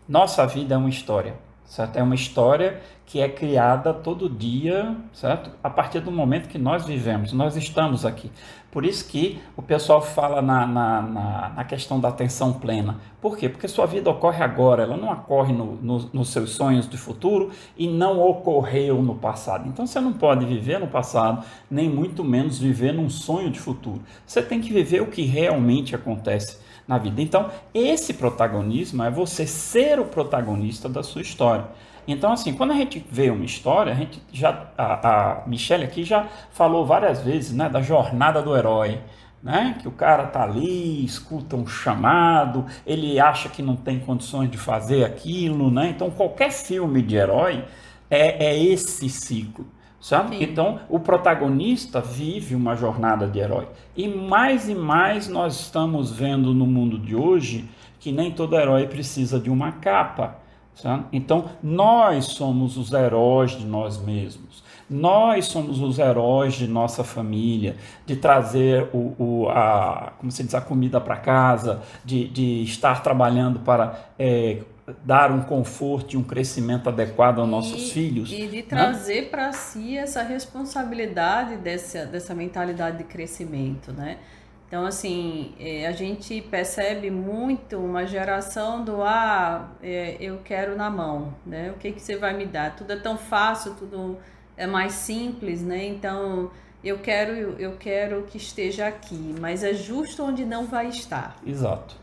Nossa 0.08 0.46
vida 0.46 0.74
é 0.74 0.78
uma 0.78 0.88
história 0.88 1.34
certo? 1.72 1.96
É 1.96 2.02
uma 2.02 2.14
história 2.14 2.82
que 3.06 3.18
é 3.18 3.28
criada 3.28 3.94
todo 3.94 4.28
dia, 4.28 4.94
certo? 5.10 5.50
A 5.64 5.70
partir 5.70 6.00
do 6.00 6.12
momento 6.12 6.46
que 6.46 6.58
nós 6.58 6.84
vivemos, 6.84 7.32
nós 7.32 7.56
estamos 7.56 8.04
aqui. 8.04 8.30
Por 8.70 8.84
isso 8.84 9.08
que 9.08 9.40
o 9.56 9.62
pessoal 9.62 10.02
fala 10.02 10.42
na, 10.42 10.66
na, 10.66 11.00
na, 11.00 11.48
na 11.56 11.64
questão 11.64 11.98
da 11.98 12.08
atenção 12.08 12.52
plena. 12.52 12.98
Por 13.22 13.38
quê? 13.38 13.48
Porque 13.48 13.66
sua 13.68 13.86
vida 13.86 14.10
ocorre 14.10 14.44
agora, 14.44 14.82
ela 14.82 14.98
não 14.98 15.10
ocorre 15.10 15.54
no, 15.54 15.76
no, 15.76 16.10
nos 16.12 16.28
seus 16.28 16.50
sonhos 16.50 16.86
do 16.86 16.98
futuro 16.98 17.50
e 17.76 17.88
não 17.88 18.20
ocorreu 18.20 19.02
no 19.02 19.14
passado. 19.14 19.66
Então 19.66 19.86
você 19.86 19.98
não 19.98 20.12
pode 20.12 20.44
viver 20.44 20.78
no 20.78 20.88
passado, 20.88 21.42
nem 21.70 21.88
muito 21.88 22.22
menos 22.22 22.58
viver 22.58 22.92
num 22.92 23.08
sonho 23.08 23.50
de 23.50 23.58
futuro. 23.58 24.02
Você 24.26 24.42
tem 24.42 24.60
que 24.60 24.72
viver 24.72 25.00
o 25.00 25.06
que 25.06 25.22
realmente 25.22 25.94
acontece 25.94 26.58
na 26.86 26.98
vida. 26.98 27.20
Então, 27.22 27.50
esse 27.72 28.14
protagonismo 28.14 29.02
é 29.02 29.10
você 29.10 29.46
ser 29.46 29.98
o 30.00 30.04
protagonista 30.04 30.88
da 30.88 31.02
sua 31.02 31.22
história. 31.22 31.66
Então, 32.06 32.32
assim, 32.32 32.52
quando 32.52 32.72
a 32.72 32.74
gente 32.74 33.04
vê 33.10 33.30
uma 33.30 33.44
história, 33.44 33.92
a 33.92 33.96
gente 33.96 34.20
já 34.32 34.70
a, 34.76 35.42
a 35.42 35.46
Michelle 35.46 35.84
aqui 35.84 36.04
já 36.04 36.26
falou 36.50 36.84
várias 36.84 37.22
vezes, 37.22 37.52
né, 37.52 37.68
da 37.68 37.80
jornada 37.80 38.42
do 38.42 38.56
herói, 38.56 39.00
né? 39.42 39.76
Que 39.80 39.88
o 39.88 39.92
cara 39.92 40.26
tá 40.26 40.42
ali, 40.42 41.04
escuta 41.04 41.56
um 41.56 41.66
chamado, 41.66 42.66
ele 42.86 43.18
acha 43.18 43.48
que 43.48 43.62
não 43.62 43.76
tem 43.76 43.98
condições 44.00 44.50
de 44.50 44.58
fazer 44.58 45.04
aquilo, 45.04 45.70
né? 45.70 45.90
Então, 45.90 46.10
qualquer 46.10 46.50
filme 46.50 47.02
de 47.02 47.16
herói 47.16 47.64
é, 48.10 48.46
é 48.46 48.64
esse 48.64 49.08
ciclo 49.08 49.66
Sabe? 50.02 50.36
Sim. 50.36 50.42
Então, 50.42 50.80
o 50.88 50.98
protagonista 50.98 52.00
vive 52.00 52.56
uma 52.56 52.74
jornada 52.74 53.28
de 53.28 53.38
herói. 53.38 53.68
E 53.96 54.08
mais 54.08 54.68
e 54.68 54.74
mais 54.74 55.28
nós 55.28 55.60
estamos 55.60 56.10
vendo 56.10 56.52
no 56.52 56.66
mundo 56.66 56.98
de 56.98 57.14
hoje 57.14 57.70
que 58.00 58.10
nem 58.10 58.32
todo 58.32 58.56
herói 58.56 58.88
precisa 58.88 59.38
de 59.38 59.48
uma 59.48 59.70
capa. 59.70 60.38
Sabe? 60.74 61.04
Então, 61.12 61.44
nós 61.62 62.24
somos 62.24 62.76
os 62.76 62.92
heróis 62.92 63.52
de 63.52 63.64
nós 63.64 64.02
mesmos. 64.02 64.64
Nós 64.90 65.46
somos 65.46 65.80
os 65.80 66.00
heróis 66.00 66.54
de 66.54 66.66
nossa 66.66 67.04
família, 67.04 67.76
de 68.04 68.16
trazer 68.16 68.88
o, 68.92 69.14
o 69.16 69.48
a, 69.50 70.14
como 70.18 70.32
se 70.32 70.42
diz, 70.42 70.54
a 70.54 70.60
comida 70.60 71.00
para 71.00 71.16
casa, 71.16 71.80
de, 72.04 72.26
de 72.26 72.64
estar 72.64 73.02
trabalhando 73.04 73.60
para 73.60 74.00
é, 74.18 74.62
dar 75.04 75.30
um 75.30 75.42
conforto 75.42 76.14
e 76.14 76.16
um 76.16 76.24
crescimento 76.24 76.88
adequado 76.88 77.38
aos 77.38 77.48
nossos 77.48 77.88
e, 77.88 77.92
filhos. 77.92 78.32
E 78.32 78.46
de 78.48 78.56
né? 78.56 78.62
trazer 78.62 79.30
para 79.30 79.52
si 79.52 79.96
essa 79.96 80.22
responsabilidade 80.22 81.56
dessa, 81.56 82.04
dessa 82.04 82.34
mentalidade 82.34 82.98
de 82.98 83.04
crescimento, 83.04 83.92
né? 83.92 84.18
Então, 84.66 84.86
assim, 84.86 85.54
é, 85.60 85.86
a 85.86 85.92
gente 85.92 86.40
percebe 86.40 87.10
muito 87.10 87.76
uma 87.76 88.06
geração 88.06 88.82
do 88.82 89.02
ah, 89.02 89.70
é, 89.82 90.16
eu 90.18 90.38
quero 90.42 90.74
na 90.76 90.90
mão, 90.90 91.34
né? 91.44 91.70
O 91.70 91.74
que, 91.74 91.92
que 91.92 92.00
você 92.00 92.16
vai 92.16 92.34
me 92.34 92.46
dar? 92.46 92.74
Tudo 92.74 92.94
é 92.94 92.96
tão 92.96 93.18
fácil, 93.18 93.74
tudo 93.74 94.18
é 94.56 94.66
mais 94.66 94.94
simples, 94.94 95.62
né? 95.62 95.86
Então, 95.86 96.50
eu 96.82 96.98
quero, 96.98 97.32
eu 97.60 97.76
quero 97.76 98.22
que 98.22 98.38
esteja 98.38 98.88
aqui, 98.88 99.34
mas 99.38 99.62
é 99.62 99.74
justo 99.74 100.24
onde 100.24 100.44
não 100.44 100.64
vai 100.64 100.88
estar. 100.88 101.36
Exato 101.46 102.01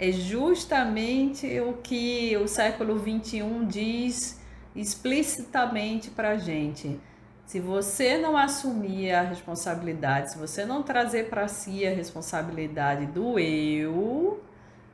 é 0.00 0.12
justamente 0.12 1.58
o 1.58 1.72
que 1.74 2.36
o 2.36 2.46
século 2.46 2.96
XXI 2.96 3.42
diz 3.66 4.40
explicitamente 4.74 6.08
para 6.08 6.30
a 6.30 6.36
gente. 6.36 7.00
Se 7.44 7.58
você 7.58 8.16
não 8.16 8.36
assumir 8.36 9.10
a 9.10 9.22
responsabilidade, 9.22 10.32
se 10.32 10.38
você 10.38 10.64
não 10.64 10.84
trazer 10.84 11.28
para 11.28 11.48
si 11.48 11.84
a 11.84 11.90
responsabilidade 11.90 13.06
do 13.06 13.40
eu, 13.40 14.40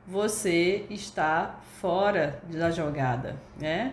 você 0.06 0.86
está 0.88 1.60
fora 1.80 2.40
da 2.50 2.70
jogada, 2.70 3.36
né? 3.60 3.92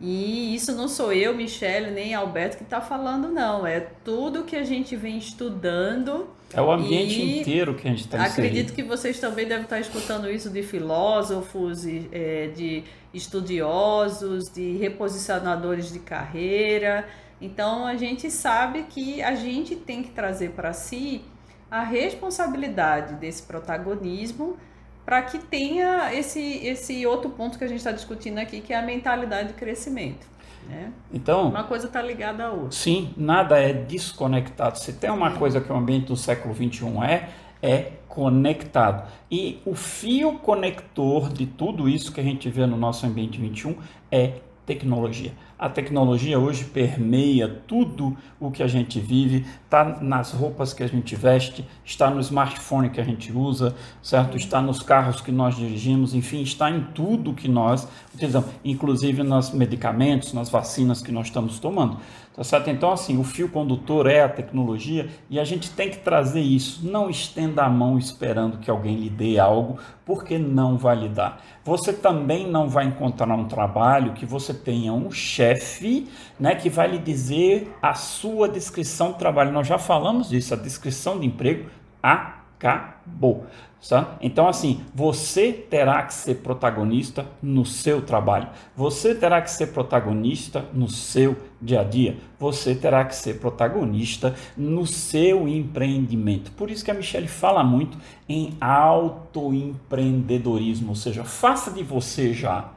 E 0.00 0.56
isso 0.56 0.72
não 0.72 0.88
sou 0.88 1.12
eu, 1.12 1.36
Michele, 1.36 1.92
nem 1.92 2.14
Alberto 2.14 2.56
que 2.56 2.64
está 2.64 2.80
falando, 2.80 3.28
não. 3.28 3.64
É 3.64 3.78
tudo 3.78 4.42
que 4.42 4.56
a 4.56 4.64
gente 4.64 4.96
vem 4.96 5.18
estudando. 5.18 6.30
É 6.52 6.62
o 6.62 6.70
ambiente 6.70 7.20
inteiro 7.20 7.74
que 7.74 7.86
a 7.86 7.90
gente 7.90 8.04
está 8.04 8.24
Acredito 8.24 8.72
que 8.72 8.82
vocês 8.82 9.20
também 9.20 9.46
devem 9.46 9.64
estar 9.64 9.80
escutando 9.80 10.30
isso 10.30 10.48
de 10.48 10.62
filósofos, 10.62 11.84
é, 12.10 12.48
de 12.48 12.84
estudiosos, 13.12 14.50
de 14.50 14.76
reposicionadores 14.78 15.92
de 15.92 15.98
carreira. 15.98 17.06
Então 17.40 17.86
a 17.86 17.96
gente 17.96 18.30
sabe 18.30 18.84
que 18.84 19.22
a 19.22 19.34
gente 19.34 19.76
tem 19.76 20.02
que 20.02 20.10
trazer 20.10 20.50
para 20.50 20.72
si 20.72 21.22
a 21.70 21.82
responsabilidade 21.82 23.14
desse 23.16 23.42
protagonismo 23.42 24.56
para 25.04 25.22
que 25.22 25.38
tenha 25.38 26.14
esse, 26.14 26.66
esse 26.66 27.06
outro 27.06 27.30
ponto 27.30 27.58
que 27.58 27.64
a 27.64 27.68
gente 27.68 27.78
está 27.78 27.92
discutindo 27.92 28.38
aqui, 28.38 28.60
que 28.60 28.72
é 28.72 28.76
a 28.76 28.82
mentalidade 28.82 29.48
de 29.48 29.54
crescimento. 29.54 30.26
Né? 30.68 30.92
Então, 31.12 31.48
uma 31.48 31.64
coisa 31.64 31.86
está 31.86 32.02
ligada 32.02 32.44
à 32.44 32.50
outra. 32.50 32.72
Sim, 32.72 33.14
nada 33.16 33.58
é 33.58 33.72
desconectado. 33.72 34.78
Se 34.78 34.92
tem 34.92 35.10
uma 35.10 35.32
coisa 35.32 35.60
que 35.60 35.72
o 35.72 35.76
ambiente 35.76 36.06
do 36.06 36.16
século 36.16 36.54
XXI 36.54 36.86
é, 37.02 37.28
é 37.62 37.92
conectado. 38.06 39.08
E 39.30 39.60
o 39.64 39.74
fio 39.74 40.34
conector 40.34 41.32
de 41.32 41.46
tudo 41.46 41.88
isso 41.88 42.12
que 42.12 42.20
a 42.20 42.24
gente 42.24 42.50
vê 42.50 42.66
no 42.66 42.76
nosso 42.76 43.06
ambiente 43.06 43.40
21 43.40 43.76
é 44.10 44.34
tecnologia. 44.66 45.32
A 45.58 45.68
tecnologia 45.68 46.38
hoje 46.38 46.64
permeia 46.64 47.48
tudo 47.48 48.16
o 48.38 48.48
que 48.48 48.62
a 48.62 48.68
gente 48.68 49.00
vive, 49.00 49.44
está 49.64 49.98
nas 50.00 50.30
roupas 50.30 50.72
que 50.72 50.84
a 50.84 50.86
gente 50.86 51.16
veste, 51.16 51.66
está 51.84 52.08
no 52.08 52.20
smartphone 52.20 52.90
que 52.90 53.00
a 53.00 53.04
gente 53.04 53.32
usa, 53.32 53.74
certo? 54.00 54.36
Está 54.36 54.62
nos 54.62 54.80
carros 54.84 55.20
que 55.20 55.32
nós 55.32 55.56
dirigimos, 55.56 56.14
enfim, 56.14 56.42
está 56.42 56.70
em 56.70 56.82
tudo 56.94 57.34
que 57.34 57.48
nós 57.48 57.88
utilizamos, 58.14 58.50
inclusive 58.64 59.24
nos 59.24 59.50
medicamentos, 59.50 60.32
nas 60.32 60.48
vacinas 60.48 61.02
que 61.02 61.10
nós 61.10 61.26
estamos 61.26 61.58
tomando. 61.58 61.98
Tá 62.38 62.44
certo? 62.44 62.70
Então, 62.70 62.92
assim, 62.92 63.18
o 63.18 63.24
fio 63.24 63.48
condutor 63.48 64.06
é 64.06 64.22
a 64.22 64.28
tecnologia 64.28 65.08
e 65.28 65.40
a 65.40 65.44
gente 65.44 65.72
tem 65.72 65.90
que 65.90 65.96
trazer 65.96 66.40
isso. 66.40 66.88
Não 66.88 67.10
estenda 67.10 67.64
a 67.64 67.68
mão 67.68 67.98
esperando 67.98 68.58
que 68.58 68.70
alguém 68.70 68.94
lhe 68.94 69.10
dê 69.10 69.40
algo, 69.40 69.76
porque 70.06 70.38
não 70.38 70.78
vai 70.78 70.94
lhe 70.94 71.08
dar. 71.08 71.44
Você 71.64 71.92
também 71.92 72.48
não 72.48 72.68
vai 72.68 72.84
encontrar 72.84 73.34
um 73.34 73.48
trabalho 73.48 74.12
que 74.12 74.24
você 74.24 74.54
tenha 74.54 74.92
um 74.92 75.10
chefe 75.10 76.08
né, 76.38 76.54
que 76.54 76.70
vai 76.70 76.86
lhe 76.86 76.98
dizer 76.98 77.76
a 77.82 77.94
sua 77.94 78.48
descrição 78.48 79.10
de 79.10 79.18
trabalho. 79.18 79.50
Nós 79.50 79.66
já 79.66 79.76
falamos 79.76 80.28
disso, 80.28 80.54
a 80.54 80.56
descrição 80.56 81.18
de 81.18 81.26
emprego 81.26 81.68
acabou. 82.00 83.46
Tá? 83.86 84.16
Então, 84.20 84.48
assim, 84.48 84.80
você 84.92 85.52
terá 85.52 86.02
que 86.02 86.12
ser 86.12 86.34
protagonista 86.36 87.24
no 87.40 87.64
seu 87.64 88.02
trabalho, 88.02 88.48
você 88.76 89.14
terá 89.14 89.40
que 89.40 89.48
ser 89.50 89.68
protagonista 89.68 90.64
no 90.74 90.88
seu 90.88 91.36
dia 91.62 91.82
a 91.82 91.84
dia, 91.84 92.18
você 92.38 92.74
terá 92.74 93.04
que 93.04 93.14
ser 93.14 93.38
protagonista 93.38 94.34
no 94.56 94.84
seu 94.86 95.46
empreendimento. 95.46 96.50
Por 96.52 96.70
isso 96.70 96.84
que 96.84 96.90
a 96.90 96.94
Michelle 96.94 97.28
fala 97.28 97.62
muito 97.62 97.96
em 98.28 98.56
autoempreendedorismo, 98.60 100.88
ou 100.90 100.96
seja, 100.96 101.24
faça 101.24 101.70
de 101.70 101.82
você 101.82 102.34
já 102.34 102.70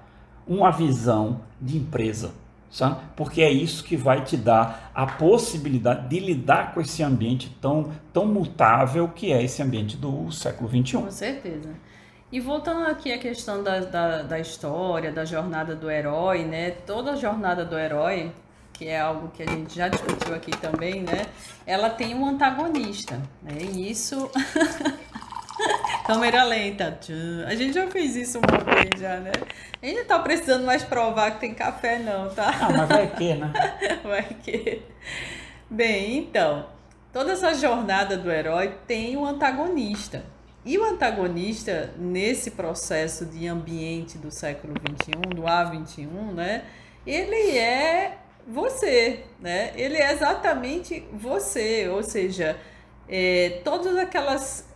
uma 0.48 0.72
visão 0.72 1.42
de 1.60 1.76
empresa 1.78 2.32
sabe? 2.72 3.02
Porque 3.16 3.42
é 3.42 3.52
isso 3.52 3.84
que 3.84 3.98
vai 3.98 4.24
te 4.24 4.38
dar 4.38 4.92
a 4.96 5.06
possibilidade 5.06 6.08
de 6.08 6.20
lidar 6.20 6.74
com 6.74 6.80
esse 6.82 7.04
ambiente 7.04 7.56
tão, 7.62 7.92
tão 8.14 8.26
mutável 8.26 9.10
que 9.10 9.32
é 9.32 9.44
esse 9.44 9.62
ambiente 9.62 9.98
do 9.98 10.32
século 10.32 10.70
XXI. 10.70 10.98
Com 10.98 11.12
certeza. 11.12 11.70
E 12.32 12.40
voltando 12.40 12.88
aqui 12.88 13.12
à 13.12 13.18
questão 13.18 13.62
da, 13.62 13.82
da, 13.82 14.22
da 14.22 14.40
história, 14.40 15.12
da 15.12 15.26
jornada 15.26 15.76
do 15.76 15.92
herói, 15.92 16.46
né? 16.46 16.72
Toda 16.72 17.12
a 17.12 17.16
jornada 17.18 17.66
do 17.66 17.78
herói, 17.78 18.32
que 18.72 18.88
é 18.88 19.02
algo 19.02 19.28
que 19.28 19.44
a 19.44 19.46
gente 19.46 19.76
já 19.76 19.90
discutiu 19.90 20.34
aqui 20.34 20.52
também, 20.52 21.02
né? 21.02 21.26
Ela 21.68 21.90
tem 21.90 22.16
um 22.16 22.26
antagonista, 22.26 23.22
né? 23.44 23.58
E 23.60 23.92
isso 23.92 24.32
Câmera 26.12 26.44
lenta. 26.44 27.00
A 27.48 27.56
gente 27.56 27.74
já 27.74 27.88
fez 27.88 28.18
isso 28.18 28.40
uma 28.40 28.58
vez 28.58 29.00
já, 29.00 29.18
né? 29.22 29.32
A 29.82 29.86
gente 29.86 30.00
não 30.00 30.06
tá 30.06 30.20
precisando 30.20 30.66
mais 30.66 30.84
provar 30.84 31.32
que 31.32 31.40
tem 31.40 31.54
café 31.54 32.00
não, 32.00 32.30
tá? 32.30 32.52
Ah, 32.60 32.70
mas 32.70 32.90
vai 32.90 33.08
que, 33.16 33.34
né? 33.34 33.54
Vai 34.04 34.24
que. 34.44 34.82
Bem, 35.70 36.18
então, 36.18 36.66
toda 37.14 37.32
essa 37.32 37.54
jornada 37.54 38.18
do 38.18 38.30
herói 38.30 38.74
tem 38.86 39.16
um 39.16 39.26
antagonista. 39.26 40.26
E 40.66 40.78
o 40.78 40.84
antagonista, 40.84 41.92
nesse 41.98 42.52
processo 42.52 43.26
de 43.26 43.48
ambiente 43.48 44.18
do 44.18 44.30
século 44.30 44.74
XXI, 44.74 45.12
do 45.34 45.44
A21, 45.44 46.34
né? 46.34 46.66
Ele 47.08 47.58
é 47.58 48.18
você, 48.46 49.24
né? 49.40 49.72
Ele 49.76 49.96
é 49.96 50.12
exatamente 50.12 51.08
você, 51.14 51.88
ou 51.88 52.04
seja, 52.04 52.58
é, 53.08 53.62
todas 53.64 53.96
aquelas 53.96 54.71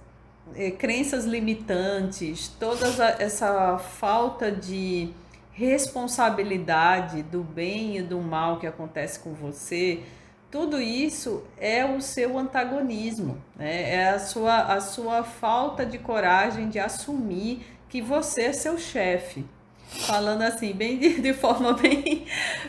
é, 0.54 0.72
crenças 0.72 1.26
limitantes, 1.26 2.48
toda 2.48 2.88
essa 3.20 3.78
falta 3.78 4.52
de 4.52 5.14
responsabilidade 5.52 7.24
do 7.24 7.42
bem 7.42 7.98
e 7.98 8.02
do 8.02 8.20
mal 8.20 8.60
que 8.60 8.68
acontece 8.68 9.20
com 9.20 9.34
você, 9.34 10.04
tudo 10.52 10.80
isso 10.82 11.44
é 11.58 11.86
o 11.86 12.02
seu 12.02 12.38
antagonismo, 12.38 13.42
né? 13.56 13.92
é 13.92 14.10
a 14.10 14.20
sua, 14.20 14.74
a 14.74 14.82
sua 14.82 15.24
falta 15.24 15.86
de 15.86 15.98
coragem 15.98 16.70
de 16.70 16.80
assumir 16.80 17.66
que 17.90 18.02
você 18.02 18.44
é 18.44 18.54
seu 18.54 18.78
chefe. 18.78 19.46
Falando 19.88 20.42
assim, 20.42 20.74
bem 20.74 20.98
de, 20.98 21.22
de 21.22 21.34
forma 21.34 21.74
bem, 21.82 22.26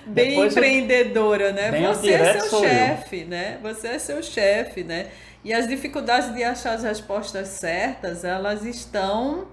bem 0.07 0.47
empreendedora, 0.47 1.53
né? 1.53 1.71
Você 1.89 2.13
é 2.13 2.41
seu 2.41 2.61
chefe, 2.61 3.25
né? 3.25 3.59
Você 3.63 3.89
é 3.89 3.99
seu 3.99 4.23
chefe, 4.23 4.85
né? 4.85 5.09
E 5.45 5.53
as 5.53 5.69
dificuldades 5.69 6.35
de 6.35 6.43
achar 6.43 6.75
as 6.75 6.83
respostas 6.83 7.49
certas, 7.49 8.25
elas 8.25 8.65
estão. 8.65 9.47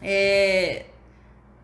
É, 0.00 0.84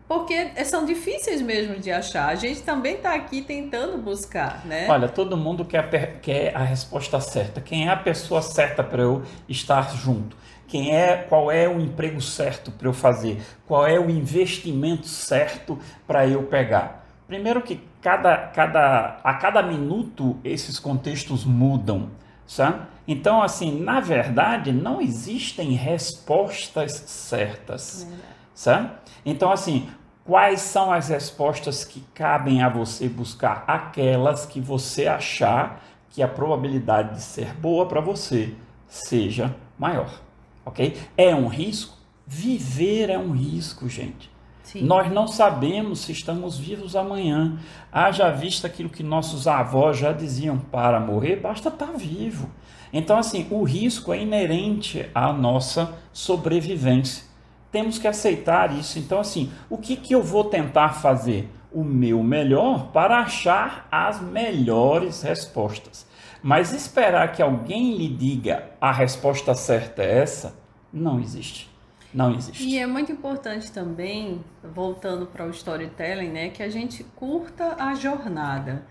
porque 0.07 0.51
são 0.65 0.85
difíceis 0.85 1.41
mesmo 1.41 1.79
de 1.79 1.91
achar. 1.91 2.27
A 2.27 2.35
gente 2.35 2.61
também 2.61 2.95
está 2.95 3.15
aqui 3.15 3.41
tentando 3.41 3.97
buscar, 3.97 4.65
né? 4.65 4.85
Olha, 4.89 5.07
todo 5.07 5.37
mundo 5.37 5.65
quer, 5.65 6.19
quer 6.21 6.55
a 6.55 6.63
resposta 6.63 7.19
certa. 7.19 7.61
Quem 7.61 7.87
é 7.87 7.89
a 7.89 7.95
pessoa 7.95 8.41
certa 8.41 8.83
para 8.83 9.01
eu 9.01 9.23
estar 9.47 9.95
junto? 9.95 10.35
Quem 10.73 10.89
é, 10.89 11.17
qual 11.17 11.51
é 11.51 11.69
o 11.69 11.79
emprego 11.79 12.19
certo 12.19 12.71
para 12.71 12.87
eu 12.87 12.93
fazer? 12.93 13.39
Qual 13.67 13.85
é 13.85 13.99
o 13.99 14.09
investimento 14.09 15.05
certo 15.05 15.77
para 16.07 16.25
eu 16.25 16.41
pegar? 16.47 17.05
Primeiro 17.27 17.61
que 17.61 17.79
cada, 18.01 18.35
cada, 18.47 19.19
a 19.23 19.35
cada 19.35 19.61
minuto 19.61 20.35
esses 20.43 20.79
contextos 20.79 21.45
mudam, 21.45 22.09
sabe? 22.47 22.87
Então, 23.07 23.43
assim, 23.43 23.83
na 23.83 23.99
verdade, 23.99 24.71
não 24.71 24.99
existem 24.99 25.73
respostas 25.73 26.93
certas, 27.05 28.07
sabe? 28.55 28.93
Então, 29.23 29.51
assim, 29.51 29.87
quais 30.25 30.61
são 30.61 30.91
as 30.91 31.09
respostas 31.09 31.85
que 31.85 32.01
cabem 32.15 32.63
a 32.63 32.69
você 32.69 33.07
buscar? 33.07 33.63
Aquelas 33.67 34.47
que 34.47 34.59
você 34.59 35.05
achar 35.05 35.83
que 36.09 36.23
a 36.23 36.27
probabilidade 36.27 37.13
de 37.13 37.21
ser 37.21 37.53
boa 37.53 37.85
para 37.85 38.01
você 38.01 38.55
seja 38.87 39.55
maior, 39.77 40.22
ok? 40.65 40.97
É 41.17 41.35
um 41.35 41.47
risco? 41.47 41.97
Viver 42.25 43.09
é 43.09 43.17
um 43.17 43.31
risco, 43.31 43.87
gente. 43.87 44.31
Sim. 44.63 44.85
Nós 44.85 45.11
não 45.11 45.27
sabemos 45.27 45.99
se 45.99 46.11
estamos 46.11 46.57
vivos 46.57 46.95
amanhã. 46.95 47.59
Haja 47.91 48.31
vista 48.31 48.65
aquilo 48.67 48.89
que 48.89 49.03
nossos 49.03 49.45
avós 49.45 49.97
já 49.97 50.11
diziam: 50.11 50.57
para 50.57 50.99
morrer, 50.99 51.35
basta 51.35 51.69
estar 51.69 51.87
tá 51.87 51.93
vivo. 51.93 52.49
Então, 52.91 53.17
assim, 53.17 53.47
o 53.49 53.63
risco 53.63 54.13
é 54.13 54.21
inerente 54.21 55.09
à 55.13 55.33
nossa 55.33 55.93
sobrevivência. 56.13 57.25
Temos 57.71 57.97
que 57.97 58.07
aceitar 58.07 58.71
isso. 58.77 58.99
Então, 58.99 59.19
assim, 59.19 59.51
o 59.69 59.77
que, 59.77 59.95
que 59.95 60.13
eu 60.13 60.21
vou 60.21 60.45
tentar 60.45 60.89
fazer? 60.89 61.49
O 61.71 61.83
meu 61.83 62.21
melhor 62.21 62.91
para 62.91 63.17
achar 63.17 63.87
as 63.91 64.21
melhores 64.21 65.23
respostas. 65.23 66.05
Mas 66.43 66.73
esperar 66.73 67.31
que 67.31 67.41
alguém 67.41 67.95
lhe 67.95 68.09
diga 68.09 68.71
a 68.81 68.91
resposta 68.91 69.55
certa 69.55 70.03
é 70.03 70.19
essa, 70.19 70.53
não 70.91 71.19
existe. 71.19 71.71
Não 72.13 72.35
existe. 72.35 72.63
E 72.67 72.77
é 72.77 72.85
muito 72.85 73.11
importante 73.11 73.71
também, 73.71 74.43
voltando 74.61 75.25
para 75.25 75.45
o 75.45 75.49
storytelling, 75.49 76.29
né, 76.29 76.49
que 76.49 76.61
a 76.61 76.69
gente 76.69 77.03
curta 77.15 77.75
a 77.79 77.95
jornada. 77.95 78.85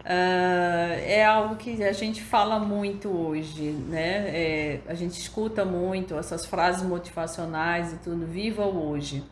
Uh, 0.00 0.94
é 1.04 1.22
algo 1.24 1.56
que 1.56 1.82
a 1.82 1.92
gente 1.92 2.22
fala 2.22 2.58
muito 2.58 3.10
hoje, 3.10 3.72
né? 3.72 4.28
É, 4.28 4.80
a 4.88 4.94
gente 4.94 5.20
escuta 5.20 5.66
muito 5.66 6.14
essas 6.14 6.46
frases 6.46 6.82
motivacionais 6.82 7.92
e 7.92 7.96
tudo, 7.96 8.24
viva 8.24 8.64
o 8.64 8.88
hoje. 8.88 9.22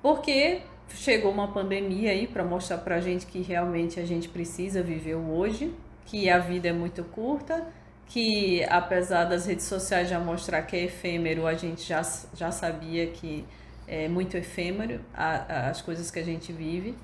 Porque 0.00 0.60
chegou 0.90 1.32
uma 1.32 1.48
pandemia 1.48 2.12
aí 2.12 2.28
para 2.28 2.44
mostrar 2.44 2.78
para 2.78 2.96
a 2.96 3.00
gente 3.00 3.26
que 3.26 3.40
realmente 3.40 3.98
a 3.98 4.06
gente 4.06 4.28
precisa 4.28 4.80
viver 4.80 5.16
o 5.16 5.32
hoje, 5.32 5.74
que 6.14 6.30
a 6.30 6.38
vida 6.38 6.68
é 6.68 6.72
muito 6.72 7.02
curta, 7.02 7.66
que 8.06 8.62
apesar 8.70 9.24
das 9.24 9.46
redes 9.46 9.66
sociais 9.66 10.08
já 10.08 10.20
mostrar 10.20 10.62
que 10.62 10.76
é 10.76 10.84
efêmero, 10.84 11.44
a 11.44 11.54
gente 11.54 11.82
já, 11.82 12.02
já 12.32 12.52
sabia 12.52 13.08
que 13.08 13.44
é 13.88 14.06
muito 14.06 14.36
efêmero 14.36 15.00
a, 15.12 15.70
as 15.70 15.82
coisas 15.82 16.12
que 16.12 16.20
a 16.20 16.22
gente 16.22 16.52
vive. 16.52 16.94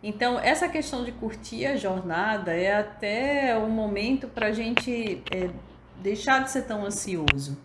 Então, 0.00 0.38
essa 0.38 0.68
questão 0.68 1.02
de 1.04 1.10
curtir 1.10 1.66
a 1.66 1.76
jornada 1.76 2.54
é 2.54 2.72
até 2.72 3.58
um 3.58 3.68
momento 3.68 4.28
para 4.28 4.46
a 4.46 4.52
gente 4.52 5.20
é, 5.32 5.50
deixar 5.96 6.44
de 6.44 6.52
ser 6.52 6.62
tão 6.62 6.86
ansioso. 6.86 7.58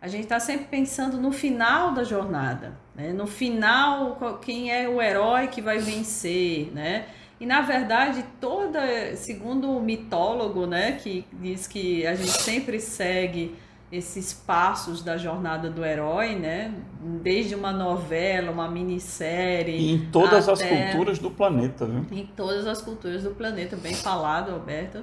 A 0.00 0.08
gente 0.08 0.22
está 0.22 0.40
sempre 0.40 0.64
pensando 0.64 1.18
no 1.18 1.30
final 1.30 1.92
da 1.92 2.04
jornada, 2.04 2.72
né? 2.94 3.12
no 3.12 3.26
final, 3.26 4.38
quem 4.40 4.72
é 4.72 4.88
o 4.88 5.02
herói 5.02 5.48
que 5.48 5.60
vai 5.60 5.78
vencer, 5.78 6.72
né? 6.72 7.04
E 7.40 7.46
na 7.46 7.60
verdade, 7.60 8.24
toda, 8.40 9.14
segundo 9.16 9.70
o 9.70 9.80
mitólogo, 9.80 10.66
né, 10.66 10.92
que 10.92 11.24
diz 11.32 11.66
que 11.66 12.06
a 12.06 12.14
gente 12.14 12.42
sempre 12.42 12.80
segue 12.80 13.54
esses 13.90 14.34
passos 14.34 15.02
da 15.02 15.16
jornada 15.16 15.70
do 15.70 15.84
herói, 15.84 16.34
né? 16.34 16.74
Desde 17.22 17.54
uma 17.54 17.72
novela, 17.72 18.50
uma 18.50 18.68
minissérie. 18.68 19.76
E 19.76 19.92
em 19.92 20.10
todas 20.10 20.48
as 20.48 20.60
culturas 20.60 21.18
do 21.18 21.30
planeta, 21.30 21.86
viu? 21.86 22.04
Em 22.12 22.26
todas 22.26 22.66
as 22.66 22.82
culturas 22.82 23.22
do 23.22 23.30
planeta, 23.30 23.76
bem 23.76 23.94
falado, 23.94 24.52
Alberto. 24.52 25.02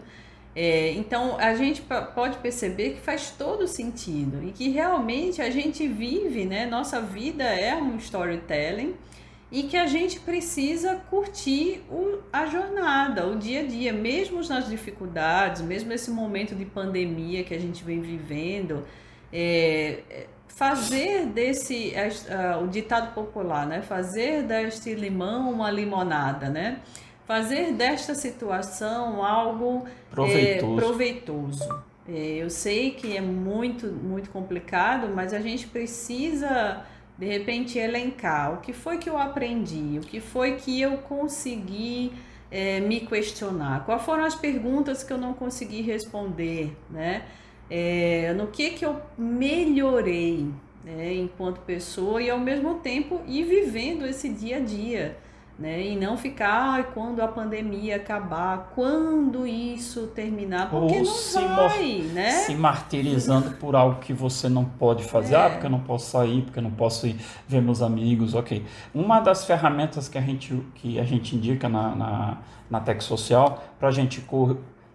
É, 0.56 0.92
então 0.92 1.36
a 1.38 1.54
gente 1.56 1.84
pode 2.14 2.38
perceber 2.38 2.92
que 2.92 3.02
faz 3.02 3.32
todo 3.32 3.68
sentido 3.68 4.42
e 4.42 4.52
que 4.52 4.70
realmente 4.70 5.42
a 5.42 5.50
gente 5.50 5.88
vive, 5.88 6.46
né? 6.46 6.66
Nossa 6.66 7.02
vida 7.02 7.44
é 7.44 7.76
um 7.76 7.98
storytelling 7.98 8.94
e 9.56 9.64
que 9.64 9.78
a 9.78 9.88
gente 9.88 10.20
precisa 10.20 10.96
curtir 11.10 11.82
o, 11.90 12.20
a 12.32 12.46
jornada, 12.46 13.26
o 13.26 13.38
dia 13.38 13.62
a 13.62 13.64
dia, 13.64 13.94
mesmo 13.94 14.46
nas 14.50 14.68
dificuldades, 14.68 15.62
mesmo 15.62 15.88
nesse 15.88 16.12
momento 16.12 16.54
de 16.54 16.66
pandemia 16.66 17.42
que 17.42 17.54
a 17.54 17.58
gente 17.58 17.82
vem 17.82 18.02
vivendo, 18.02 18.84
é, 19.32 20.00
é 20.10 20.28
fazer 20.50 21.28
desse 21.28 21.94
uh, 21.96 22.66
o 22.66 22.68
ditado 22.68 23.14
popular, 23.14 23.66
né? 23.66 23.82
Fazer 23.82 24.44
deste 24.44 24.94
limão 24.94 25.50
uma 25.50 25.72
limonada, 25.72 26.50
né? 26.50 26.82
Fazer 27.26 27.72
desta 27.72 28.14
situação 28.14 29.24
algo 29.24 29.86
proveitoso. 30.12 30.74
É, 30.74 30.76
proveitoso. 30.76 31.84
É, 32.10 32.36
eu 32.44 32.50
sei 32.50 32.92
que 32.92 33.16
é 33.16 33.22
muito 33.22 33.88
muito 33.88 34.30
complicado, 34.32 35.08
mas 35.16 35.34
a 35.34 35.40
gente 35.40 35.66
precisa 35.66 36.84
de 37.18 37.26
repente 37.26 37.78
elencar. 37.78 38.54
O 38.54 38.58
que 38.58 38.74
foi 38.74 38.98
que 38.98 39.10
eu 39.10 39.18
aprendi, 39.18 40.00
o 40.00 40.02
que 40.02 40.20
foi 40.20 40.56
que 40.56 40.80
eu 40.82 40.98
consegui 41.00 42.12
é, 42.52 42.80
me 42.80 43.02
questionar, 43.02 43.86
quais 43.86 44.02
foram 44.04 44.24
as 44.24 44.36
perguntas 44.36 45.04
que 45.04 45.12
eu 45.12 45.18
não 45.18 45.34
consegui 45.34 45.82
responder, 45.82 46.76
né? 46.90 47.24
É, 47.70 48.34
no 48.34 48.48
que 48.48 48.72
que 48.72 48.86
eu 48.86 49.02
melhorei 49.18 50.48
né, 50.84 51.16
enquanto 51.16 51.62
pessoa 51.62 52.22
e 52.22 52.30
ao 52.30 52.40
mesmo 52.40 52.76
tempo 52.76 53.22
ir 53.26 53.44
vivendo 53.44 54.06
esse 54.06 54.30
dia 54.30 54.58
a 54.58 54.60
dia 54.60 55.18
né? 55.58 55.82
E 55.88 55.96
não 55.96 56.18
ficar 56.18 56.80
ah, 56.80 56.84
quando 56.84 57.22
a 57.22 57.28
pandemia 57.28 57.96
acabar, 57.96 58.72
quando 58.76 59.48
isso 59.48 60.08
terminar, 60.08 60.70
porque 60.70 60.96
Ou 60.96 61.04
não 61.04 61.14
se 61.14 61.40
vai, 61.40 62.02
né? 62.14 62.32
Se 62.32 62.54
martirizando 62.56 63.52
por 63.52 63.76
algo 63.76 64.00
que 64.00 64.12
você 64.12 64.50
não 64.50 64.66
pode 64.66 65.04
fazer, 65.04 65.36
é. 65.36 65.46
ah, 65.46 65.50
porque 65.50 65.66
eu 65.66 65.70
não 65.70 65.80
posso 65.80 66.12
sair, 66.12 66.42
porque 66.42 66.60
eu 66.60 66.64
não 66.64 66.72
posso 66.72 67.08
ir 67.08 67.16
ver 67.48 67.62
meus 67.62 67.82
amigos, 67.82 68.34
ok. 68.34 68.66
Uma 68.94 69.20
das 69.22 69.46
ferramentas 69.46 70.10
que 70.10 70.18
a 70.18 70.22
gente, 70.22 70.62
que 70.76 71.00
a 71.00 71.04
gente 71.04 71.36
indica 71.36 71.70
na, 71.70 71.96
na, 71.96 72.38
na 72.70 72.80
Tech 72.82 73.02
Social 73.04 73.64
para 73.80 73.88
a 73.88 73.92
gente 73.92 74.22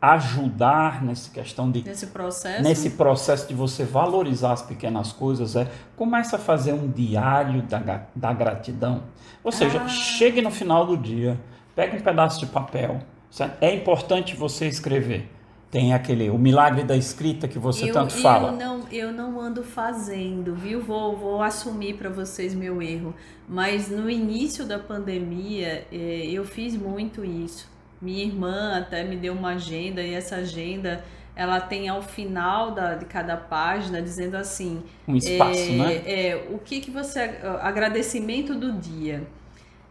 ajudar 0.00 1.04
nessa 1.04 1.30
questão 1.30 1.70
de 1.70 1.82
nesse 1.82 2.06
processo. 2.06 2.62
nesse 2.62 2.90
processo 2.90 3.46
de 3.46 3.54
você 3.54 3.84
valorizar 3.84 4.52
as 4.52 4.62
pequenas 4.62 5.12
coisas 5.12 5.56
é 5.56 5.70
começa 5.94 6.36
a 6.36 6.38
fazer 6.38 6.72
um 6.72 6.88
diário 6.88 7.62
da, 7.62 8.02
da 8.14 8.32
gratidão. 8.32 9.02
Ou 9.44 9.52
seja 9.52 9.82
ah. 9.82 9.88
chegue 9.88 10.40
no 10.40 10.50
final 10.50 10.86
do 10.86 10.96
dia 10.96 11.38
pegue 11.76 11.98
um 11.98 12.00
pedaço 12.00 12.40
de 12.40 12.46
papel 12.46 13.00
certo? 13.30 13.62
é 13.62 13.74
importante 13.74 14.34
você 14.34 14.66
escrever. 14.66 15.28
Tem 15.70 15.94
aquele 15.94 16.30
o 16.30 16.38
milagre 16.38 16.82
da 16.82 16.96
escrita 16.96 17.46
que 17.46 17.58
você 17.58 17.90
eu, 17.90 17.92
tanto 17.92 18.14
fala. 18.14 18.48
eu 18.48 18.56
não 18.56 18.88
eu 18.90 19.12
não 19.12 19.40
ando 19.40 19.62
fazendo 19.62 20.54
viu? 20.54 20.80
Vou 20.82 21.16
vou 21.16 21.42
assumir 21.42 21.94
para 21.94 22.08
vocês 22.08 22.54
meu 22.54 22.80
erro. 22.80 23.14
Mas 23.46 23.88
no 23.88 24.08
início 24.08 24.64
da 24.64 24.78
pandemia 24.78 25.86
eh, 25.92 26.26
eu 26.26 26.44
fiz 26.44 26.74
muito 26.74 27.24
isso 27.24 27.69
minha 28.00 28.24
irmã 28.24 28.78
até 28.78 29.04
me 29.04 29.16
deu 29.16 29.32
uma 29.32 29.50
agenda 29.50 30.02
e 30.02 30.14
essa 30.14 30.36
agenda 30.36 31.04
ela 31.36 31.60
tem 31.60 31.88
ao 31.88 32.02
final 32.02 32.72
da, 32.72 32.94
de 32.94 33.04
cada 33.06 33.36
página 33.36 34.02
dizendo 34.02 34.36
assim 34.36 34.82
um 35.06 35.16
espaço, 35.16 35.70
é, 35.70 35.72
né? 35.72 35.94
É, 36.04 36.46
o 36.50 36.58
que 36.58 36.80
que 36.80 36.90
você 36.90 37.38
agradecimento 37.60 38.54
do 38.54 38.72
dia. 38.72 39.22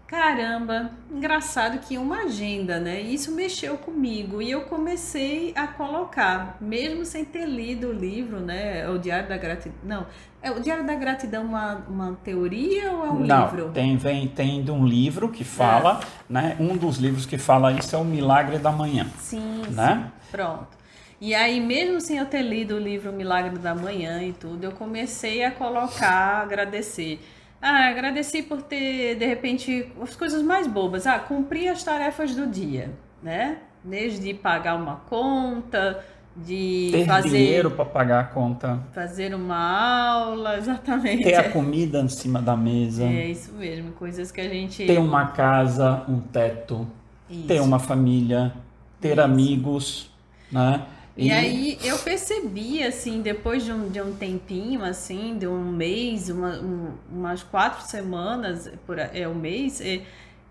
Caramba, 0.10 0.90
engraçado 1.12 1.78
que 1.88 1.96
uma 1.96 2.24
agenda, 2.24 2.80
né? 2.80 3.00
Isso 3.00 3.32
mexeu 3.32 3.78
comigo 3.78 4.42
e 4.42 4.50
eu 4.50 4.62
comecei 4.62 5.54
a 5.56 5.68
colocar, 5.68 6.58
mesmo 6.60 7.06
sem 7.06 7.24
ter 7.24 7.46
lido 7.46 7.90
o 7.90 7.94
livro, 7.94 8.40
né? 8.40 8.90
O 8.90 8.98
Diário 8.98 9.30
da 9.30 9.38
Gratidão. 9.38 9.78
Não, 9.84 10.08
é 10.42 10.50
o 10.50 10.60
Diário 10.60 10.84
da 10.84 10.96
Gratidão 10.96 11.44
uma, 11.44 11.76
uma 11.88 12.18
teoria 12.24 12.92
ou 12.92 13.06
é 13.06 13.10
um 13.12 13.20
Não, 13.20 13.46
livro? 13.46 13.70
Tem, 13.70 13.96
vem, 13.98 14.28
tem 14.28 14.64
de 14.64 14.72
um 14.72 14.84
livro 14.84 15.30
que 15.30 15.44
fala, 15.44 16.00
é. 16.02 16.06
né? 16.28 16.58
Um 16.60 16.76
dos 16.76 16.98
livros 16.98 17.28
que 17.28 17.38
fala 17.38 17.72
isso 17.74 17.96
é 17.96 18.00
o 18.00 18.04
Milagre 18.04 18.58
da 18.58 18.72
Manhã. 18.72 19.06
Sim, 19.20 19.62
né? 19.70 20.12
Sim. 20.12 20.32
Pronto. 20.32 20.80
E 21.22 21.36
aí, 21.36 21.62
mesmo 21.62 22.02
sem 22.02 22.18
eu 22.18 22.26
ter 22.26 22.42
lido 22.42 22.74
o 22.74 22.80
livro 22.80 23.14
Milagre 23.14 23.60
da 23.60 23.76
Manhã 23.76 24.24
e 24.24 24.34
tudo, 24.34 24.64
eu 24.64 24.72
comecei 24.72 25.44
a 25.44 25.52
colocar, 25.52 26.42
agradecer. 26.42 27.20
Ah, 27.62 27.88
agradeci 27.88 28.42
por 28.42 28.62
ter, 28.62 29.16
de 29.16 29.26
repente, 29.26 29.92
as 30.02 30.16
coisas 30.16 30.42
mais 30.42 30.68
bobas. 30.68 31.06
Ah, 31.06 31.20
cumprir 31.20 31.70
as 31.70 31.84
tarefas 31.84 32.36
do 32.36 32.48
dia, 32.48 32.92
né? 33.22 33.58
Desde 33.84 34.34
pagar 34.34 34.76
uma 34.76 34.98
conta, 35.10 36.04
de 36.36 36.90
ter 36.92 37.06
fazer 37.06 37.30
dinheiro 37.30 37.72
para 37.72 37.86
pagar 37.86 38.20
a 38.22 38.24
conta, 38.24 38.80
fazer 38.94 39.34
uma 39.34 39.58
aula, 39.58 40.58
exatamente. 40.58 41.24
Ter 41.24 41.36
a 41.36 41.50
comida 41.50 42.00
em 42.00 42.08
cima 42.08 42.42
da 42.42 42.56
mesa. 42.56 43.04
É 43.04 43.28
isso 43.28 43.54
mesmo, 43.54 43.92
coisas 43.94 44.32
que 44.32 44.40
a 44.40 44.48
gente 44.48 44.86
ter 44.86 45.00
uma 45.00 45.28
casa, 45.28 46.04
um 46.08 46.20
teto, 46.20 46.88
isso. 47.30 47.48
ter 47.48 47.62
uma 47.62 47.80
família, 47.80 48.54
ter 49.02 49.14
isso. 49.14 49.22
amigos, 49.22 50.12
né? 50.52 50.86
E, 51.20 51.28
e, 51.28 51.32
aí 51.34 51.78
eu 51.84 52.00
percebi, 52.00 52.82
assim, 52.82 53.22
depois 53.22 53.66
de 53.66 53.74
um, 53.74 53.90
de 53.90 54.02
um 54.02 54.16
tempinho, 54.16 54.86
assim, 54.86 55.38
de 55.38 55.46
um 55.46 55.70
mês, 55.70 56.30
uma, 56.30 56.58
um, 56.60 56.94
umas 57.12 57.44
quatro 57.44 57.86
semanas, 57.86 58.72
por, 58.88 58.98
é 58.98 59.28
um 59.28 59.36
mês, 59.36 59.82
é, 59.82 60.02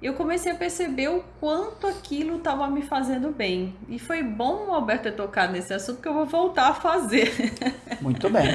eu 0.00 0.14
comecei 0.14 0.52
a 0.52 0.54
perceber 0.54 1.08
o 1.08 1.24
quanto 1.40 1.86
aquilo 1.88 2.36
estava 2.36 2.68
me 2.68 2.82
fazendo 2.82 3.30
bem. 3.30 3.74
E 3.88 3.98
foi 3.98 4.22
bom 4.22 4.68
o 4.68 4.72
Alberto 4.72 5.04
ter 5.04 5.12
tocado 5.12 5.52
nesse 5.52 5.74
assunto, 5.74 6.00
que 6.00 6.06
eu 6.06 6.14
vou 6.14 6.24
voltar 6.24 6.68
a 6.68 6.74
fazer. 6.74 7.32
Muito 8.00 8.30
bem. 8.30 8.46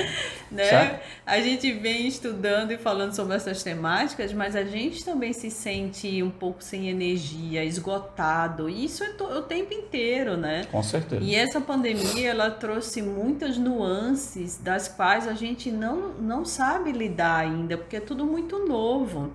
né? 0.49 1.01
A 1.25 1.41
gente 1.41 1.69
vem 1.73 2.07
estudando 2.07 2.71
e 2.71 2.77
falando 2.77 3.13
sobre 3.13 3.35
essas 3.35 3.61
temáticas, 3.61 4.31
mas 4.31 4.55
a 4.55 4.63
gente 4.63 5.03
também 5.03 5.33
se 5.33 5.51
sente 5.51 6.23
um 6.23 6.29
pouco 6.29 6.63
sem 6.63 6.87
energia, 6.87 7.65
esgotado. 7.65 8.69
E 8.69 8.85
isso 8.85 9.03
é 9.03 9.09
o 9.21 9.41
tempo 9.41 9.73
inteiro, 9.73 10.37
né? 10.37 10.65
Com 10.71 10.81
certeza. 10.81 11.21
E 11.21 11.35
essa 11.35 11.59
pandemia, 11.59 12.29
ela 12.29 12.51
trouxe 12.51 13.01
muitas 13.01 13.57
nuances 13.57 14.57
das 14.57 14.87
quais 14.87 15.27
a 15.27 15.33
gente 15.33 15.69
não, 15.69 16.13
não 16.13 16.45
sabe 16.45 16.93
lidar 16.93 17.39
ainda, 17.39 17.77
porque 17.77 17.97
é 17.97 18.01
tudo 18.01 18.25
muito 18.25 18.65
novo. 18.65 19.33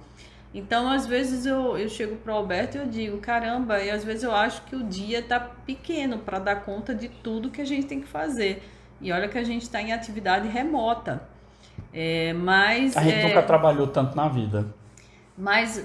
Então, 0.52 0.88
às 0.90 1.06
vezes 1.06 1.44
eu, 1.44 1.76
eu 1.76 1.88
chego 1.88 2.16
pro 2.16 2.32
Alberto 2.32 2.76
e 2.76 2.80
eu 2.80 2.86
digo, 2.86 3.18
caramba, 3.18 3.80
e 3.80 3.90
às 3.90 4.02
vezes 4.02 4.22
eu 4.22 4.34
acho 4.34 4.62
que 4.62 4.74
o 4.74 4.82
dia 4.82 5.22
tá 5.22 5.38
pequeno 5.38 6.18
para 6.18 6.38
dar 6.38 6.56
conta 6.64 6.94
de 6.94 7.08
tudo 7.08 7.50
que 7.50 7.60
a 7.60 7.66
gente 7.66 7.86
tem 7.86 8.00
que 8.00 8.08
fazer. 8.08 8.62
E 9.00 9.12
olha 9.12 9.28
que 9.28 9.38
a 9.38 9.44
gente 9.44 9.62
está 9.62 9.80
em 9.80 9.92
atividade 9.92 10.48
remota. 10.48 11.22
É, 11.92 12.32
mas 12.32 12.96
a 12.96 13.02
gente 13.02 13.18
é, 13.18 13.28
nunca 13.28 13.42
trabalhou 13.42 13.86
tanto 13.86 14.16
na 14.16 14.28
vida. 14.28 14.74
Mas 15.36 15.80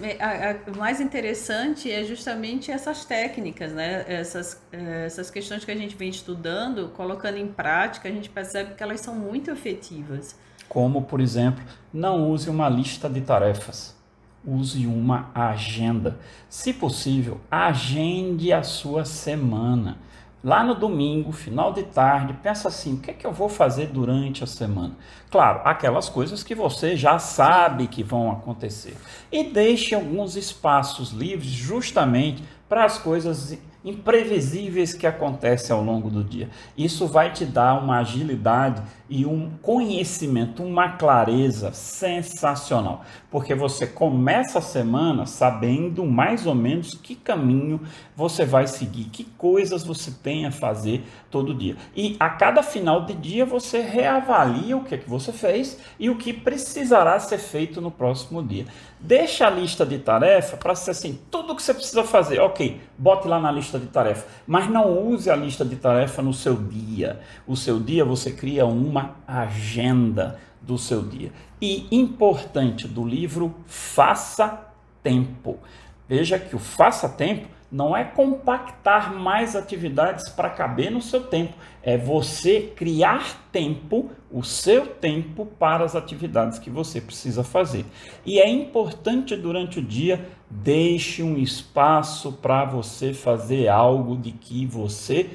o 0.74 0.78
mais 0.80 1.00
interessante 1.00 1.92
é 1.92 2.04
justamente 2.04 2.72
essas 2.72 3.06
técnicas, 3.06 3.72
né? 3.72 4.04
Essas, 4.08 4.60
é, 4.72 5.06
essas 5.06 5.30
questões 5.30 5.64
que 5.64 5.70
a 5.70 5.76
gente 5.76 5.96
vem 5.96 6.10
estudando, 6.10 6.90
colocando 6.96 7.38
em 7.38 7.48
prática, 7.48 8.10
a 8.10 8.12
gente 8.12 8.30
percebe 8.30 8.74
que 8.74 8.82
elas 8.82 9.02
são 9.02 9.14
muito 9.14 9.52
efetivas. 9.52 10.40
Como, 10.68 11.04
por 11.04 11.22
exemplo, 11.22 11.64
não 11.94 12.32
use 12.32 12.50
uma 12.50 12.68
lista 12.68 13.08
de 13.08 13.22
tarefas 13.22 14.02
use 14.46 14.86
uma 14.86 15.30
agenda. 15.34 16.20
Se 16.50 16.74
possível, 16.74 17.40
agende 17.50 18.52
a 18.52 18.64
sua 18.64 19.06
semana. 19.06 19.98
Lá 20.44 20.62
no 20.62 20.76
domingo, 20.76 21.32
final 21.32 21.72
de 21.72 21.84
tarde, 21.84 22.34
pensa 22.44 22.68
assim: 22.68 22.96
o 22.96 22.98
que 22.98 23.12
é 23.12 23.14
que 23.14 23.26
eu 23.26 23.32
vou 23.32 23.48
fazer 23.48 23.88
durante 23.88 24.44
a 24.44 24.48
semana? 24.48 24.94
Claro, 25.32 25.62
aquelas 25.64 26.10
coisas 26.10 26.44
que 26.44 26.54
você 26.54 26.98
já 26.98 27.18
sabe 27.18 27.88
que 27.88 28.04
vão 28.04 28.30
acontecer. 28.30 28.98
E 29.32 29.46
deixe 29.46 29.96
alguns 29.96 30.36
espaços 30.36 31.12
livres 31.12 31.50
justamente 31.50 32.44
para 32.68 32.84
as 32.84 32.98
coisas 32.98 33.58
imprevisíveis 33.84 34.94
que 34.94 35.06
acontecem 35.06 35.76
ao 35.76 35.84
longo 35.84 36.10
do 36.10 36.24
dia. 36.24 36.50
Isso 36.78 37.08
vai 37.08 37.32
te 37.32 37.46
dar 37.46 37.82
uma 37.82 38.00
agilidade 38.00 38.82
e 39.10 39.26
um 39.26 39.52
conhecimento, 39.62 40.64
uma 40.64 40.94
clareza 40.94 41.72
sensacional, 41.72 43.04
porque 43.30 43.54
você 43.54 43.86
começa 43.86 44.60
a 44.60 44.62
semana 44.62 45.26
sabendo 45.26 46.06
mais 46.06 46.48
ou 46.48 46.56
menos 46.56 46.96
que 46.96 47.16
caminho 47.16 47.80
você 48.16 48.46
vai 48.46 48.66
seguir, 48.66 49.06
que 49.06 49.24
coisas 49.24 49.84
você 49.84 50.10
tem 50.12 50.46
a 50.46 50.52
fazer 50.52 51.04
todo 51.30 51.54
dia. 51.54 51.76
E 51.96 52.16
a 52.20 52.30
cada 52.30 52.64
final 52.64 53.06
de 53.06 53.14
dia 53.14 53.46
você 53.46 53.82
reavalia 53.82 54.78
o 54.78 54.84
que, 54.84 54.96
é 54.96 54.98
que 54.98 55.10
você 55.10 55.32
fez 55.32 55.78
e 56.00 56.10
o 56.10 56.18
que 56.18 56.34
precisará 56.34 57.20
ser 57.20 57.38
feito 57.38 57.82
no 57.82 57.92
próximo 57.92 58.42
dia. 58.42 58.66
Deixa 59.00 59.46
a 59.46 59.50
lista 59.50 59.86
de 59.86 60.00
tarefa 60.00 60.56
para 60.56 60.74
ser 60.76 60.92
assim, 60.92 61.20
tudo 61.30 61.56
que 61.56 61.62
você 61.62 61.74
precisa 61.74 62.04
fazer, 62.04 62.40
ok, 62.40 62.82
bote 62.98 63.28
lá 63.28 63.40
na 63.40 63.52
lista 63.52 63.73
de 63.80 63.88
tarefa, 63.88 64.28
mas 64.46 64.70
não 64.70 65.08
use 65.08 65.30
a 65.30 65.36
lista 65.36 65.64
de 65.64 65.76
tarefa 65.76 66.22
no 66.22 66.34
seu 66.34 66.56
dia. 66.56 67.20
O 67.48 67.56
seu 67.56 67.80
dia 67.80 68.06
você 68.06 68.32
cria 68.32 68.66
uma 68.66 69.16
agenda 69.28 70.40
do 70.62 70.78
seu 70.78 71.02
dia. 71.02 71.32
E 71.62 71.88
importante 71.92 72.88
do 72.88 73.06
livro, 73.06 73.56
faça 73.66 74.68
tempo. 75.02 75.60
Veja 76.08 76.40
que 76.40 76.56
o 76.56 76.60
faça 76.60 77.08
tempo 77.10 77.48
não 77.74 77.98
é 77.98 78.04
compactar 78.04 79.12
mais 79.12 79.56
atividades 79.56 80.30
para 80.30 80.48
caber 80.48 80.92
no 80.92 81.02
seu 81.02 81.24
tempo, 81.24 81.56
é 81.82 81.98
você 81.98 82.72
criar 82.76 83.48
tempo, 83.52 84.12
o 84.32 84.44
seu 84.44 84.86
tempo 84.86 85.48
para 85.48 85.84
as 85.84 85.96
atividades 85.96 86.60
que 86.60 86.70
você 86.70 87.02
precisa 87.02 87.44
fazer. 87.44 87.84
E 88.24 88.40
é 88.40 88.48
importante 88.48 89.36
durante 89.36 89.80
o 89.80 89.82
dia 89.82 90.24
deixe 90.52 91.24
um 91.24 91.36
espaço 91.36 92.34
para 92.34 92.64
você 92.64 93.12
fazer 93.12 93.68
algo 93.68 94.16
de 94.16 94.32
que 94.32 94.68
você 94.68 95.32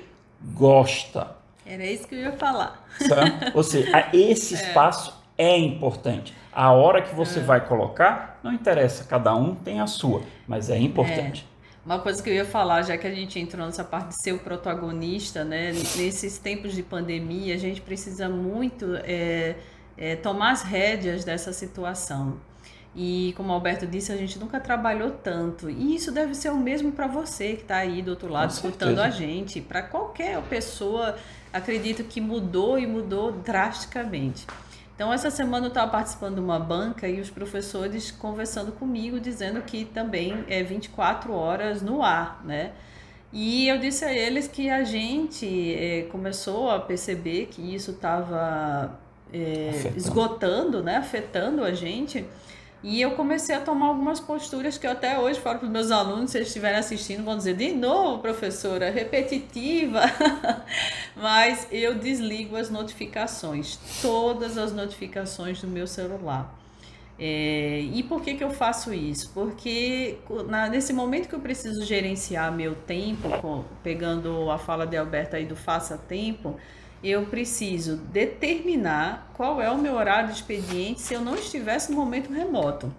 gosta. 0.54 1.36
Era 1.66 1.84
isso 1.84 2.06
que 2.06 2.14
eu 2.14 2.20
ia 2.20 2.32
falar. 2.32 2.86
Ou 3.52 3.64
seja, 3.64 4.08
esse 4.12 4.54
é. 4.54 4.58
espaço 4.58 5.12
é, 5.36 5.50
é 5.50 5.58
importante. 5.58 6.32
A 6.52 6.70
hora 6.70 7.02
que 7.02 7.12
você 7.16 7.40
é. 7.40 7.42
vai 7.42 7.66
colocar, 7.66 8.38
não 8.44 8.52
interessa, 8.52 9.02
cada 9.04 9.34
um 9.34 9.56
tem 9.56 9.80
a 9.80 9.88
sua, 9.88 10.22
mas 10.46 10.70
é 10.70 10.78
importante. 10.78 11.44
É. 11.54 11.57
Uma 11.88 12.00
coisa 12.00 12.22
que 12.22 12.28
eu 12.28 12.34
ia 12.34 12.44
falar, 12.44 12.82
já 12.82 12.98
que 12.98 13.06
a 13.06 13.14
gente 13.14 13.40
entrou 13.40 13.64
nessa 13.64 13.82
parte 13.82 14.08
de 14.08 14.22
ser 14.22 14.32
o 14.32 14.38
protagonista, 14.38 15.42
né? 15.42 15.72
Nesses 15.72 16.36
tempos 16.36 16.74
de 16.74 16.82
pandemia, 16.82 17.54
a 17.54 17.56
gente 17.56 17.80
precisa 17.80 18.28
muito 18.28 18.94
é, 19.04 19.56
é, 19.96 20.14
tomar 20.14 20.50
as 20.50 20.62
rédeas 20.62 21.24
dessa 21.24 21.50
situação. 21.50 22.36
E 22.94 23.32
como 23.38 23.48
o 23.48 23.52
Alberto 23.52 23.86
disse, 23.86 24.12
a 24.12 24.18
gente 24.18 24.38
nunca 24.38 24.60
trabalhou 24.60 25.12
tanto. 25.12 25.70
E 25.70 25.94
isso 25.94 26.12
deve 26.12 26.34
ser 26.34 26.50
o 26.50 26.58
mesmo 26.58 26.92
para 26.92 27.06
você 27.06 27.54
que 27.54 27.62
está 27.62 27.78
aí 27.78 28.02
do 28.02 28.10
outro 28.10 28.28
lado 28.28 28.50
escutando 28.50 28.98
a 28.98 29.08
gente. 29.08 29.58
Para 29.58 29.80
qualquer 29.80 30.42
pessoa, 30.42 31.16
acredito 31.50 32.04
que 32.04 32.20
mudou 32.20 32.78
e 32.78 32.86
mudou 32.86 33.32
drasticamente. 33.32 34.46
Então, 34.98 35.12
essa 35.12 35.30
semana 35.30 35.66
eu 35.66 35.68
estava 35.68 35.92
participando 35.92 36.34
de 36.34 36.40
uma 36.40 36.58
banca 36.58 37.06
e 37.06 37.20
os 37.20 37.30
professores 37.30 38.10
conversando 38.10 38.72
comigo, 38.72 39.20
dizendo 39.20 39.62
que 39.62 39.84
também 39.84 40.44
é 40.48 40.60
24 40.60 41.32
horas 41.32 41.80
no 41.80 42.02
ar, 42.02 42.42
né? 42.44 42.72
E 43.32 43.68
eu 43.68 43.78
disse 43.78 44.04
a 44.04 44.12
eles 44.12 44.48
que 44.48 44.68
a 44.68 44.82
gente 44.82 45.72
é, 45.76 46.02
começou 46.10 46.68
a 46.68 46.80
perceber 46.80 47.46
que 47.46 47.62
isso 47.72 47.92
estava 47.92 48.98
é, 49.32 49.92
esgotando, 49.94 50.82
né? 50.82 50.96
Afetando 50.96 51.62
a 51.62 51.72
gente. 51.72 52.26
E 52.82 53.00
eu 53.00 53.12
comecei 53.12 53.54
a 53.56 53.60
tomar 53.60 53.86
algumas 53.86 54.20
posturas 54.20 54.78
que 54.78 54.86
eu 54.86 54.92
até 54.92 55.18
hoje 55.18 55.40
falo 55.40 55.58
para 55.58 55.66
os 55.66 55.72
meus 55.72 55.90
alunos, 55.90 56.30
se 56.30 56.38
eles 56.38 56.48
estiverem 56.48 56.78
assistindo, 56.78 57.24
vão 57.24 57.36
dizer, 57.36 57.54
de 57.56 57.72
novo, 57.72 58.22
professora, 58.22 58.90
repetitiva. 58.90 60.02
Mas 61.16 61.66
eu 61.72 61.96
desligo 61.96 62.54
as 62.56 62.70
notificações, 62.70 63.78
todas 64.00 64.56
as 64.56 64.72
notificações 64.72 65.60
do 65.60 65.66
meu 65.66 65.86
celular. 65.88 66.56
É, 67.18 67.80
e 67.92 68.04
por 68.04 68.22
que, 68.22 68.34
que 68.34 68.44
eu 68.44 68.50
faço 68.50 68.94
isso? 68.94 69.32
Porque 69.34 70.18
na, 70.46 70.68
nesse 70.68 70.92
momento 70.92 71.28
que 71.28 71.34
eu 71.34 71.40
preciso 71.40 71.84
gerenciar 71.84 72.52
meu 72.52 72.76
tempo, 72.76 73.28
com, 73.40 73.64
pegando 73.82 74.48
a 74.52 74.56
fala 74.56 74.86
de 74.86 74.96
Alberto 74.96 75.34
aí 75.34 75.44
do 75.44 75.56
faça 75.56 75.98
tempo, 75.98 76.56
eu 77.02 77.26
preciso 77.26 77.96
determinar 77.96 79.30
qual 79.34 79.60
é 79.60 79.70
o 79.70 79.78
meu 79.78 79.94
horário 79.94 80.28
de 80.28 80.34
expediente 80.34 81.00
se 81.00 81.14
eu 81.14 81.20
não 81.20 81.34
estivesse 81.34 81.90
no 81.90 81.96
momento 81.96 82.32
remoto. 82.32 82.92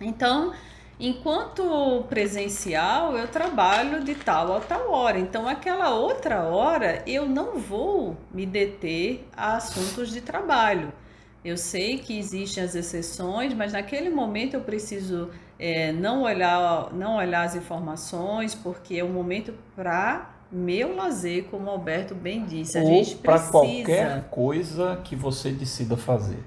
Então, 0.00 0.52
enquanto 0.98 2.04
presencial, 2.08 3.16
eu 3.16 3.28
trabalho 3.28 4.02
de 4.02 4.14
tal 4.14 4.56
a 4.56 4.60
tal 4.60 4.90
hora. 4.90 5.18
Então, 5.18 5.48
aquela 5.48 5.90
outra 5.90 6.44
hora, 6.44 7.02
eu 7.06 7.26
não 7.28 7.58
vou 7.58 8.16
me 8.32 8.44
deter 8.44 9.26
a 9.36 9.56
assuntos 9.56 10.10
de 10.10 10.20
trabalho. 10.20 10.92
Eu 11.44 11.56
sei 11.56 11.98
que 11.98 12.18
existem 12.18 12.62
as 12.62 12.74
exceções, 12.74 13.54
mas 13.54 13.72
naquele 13.72 14.10
momento 14.10 14.54
eu 14.54 14.60
preciso 14.60 15.30
é, 15.58 15.92
não, 15.92 16.22
olhar, 16.22 16.92
não 16.92 17.16
olhar 17.16 17.42
as 17.42 17.54
informações, 17.54 18.54
porque 18.54 18.96
é 18.96 19.04
o 19.04 19.08
momento 19.08 19.54
para 19.76 20.37
meu 20.50 20.96
lazer, 20.96 21.44
como 21.44 21.66
o 21.66 21.70
Alberto 21.70 22.14
bem 22.14 22.44
disse. 22.44 22.78
A 22.78 22.82
Ou 22.82 22.88
gente 22.88 23.16
para 23.16 23.38
qualquer 23.38 24.24
coisa 24.30 25.00
que 25.04 25.14
você 25.14 25.50
decida 25.50 25.96
fazer. 25.96 26.42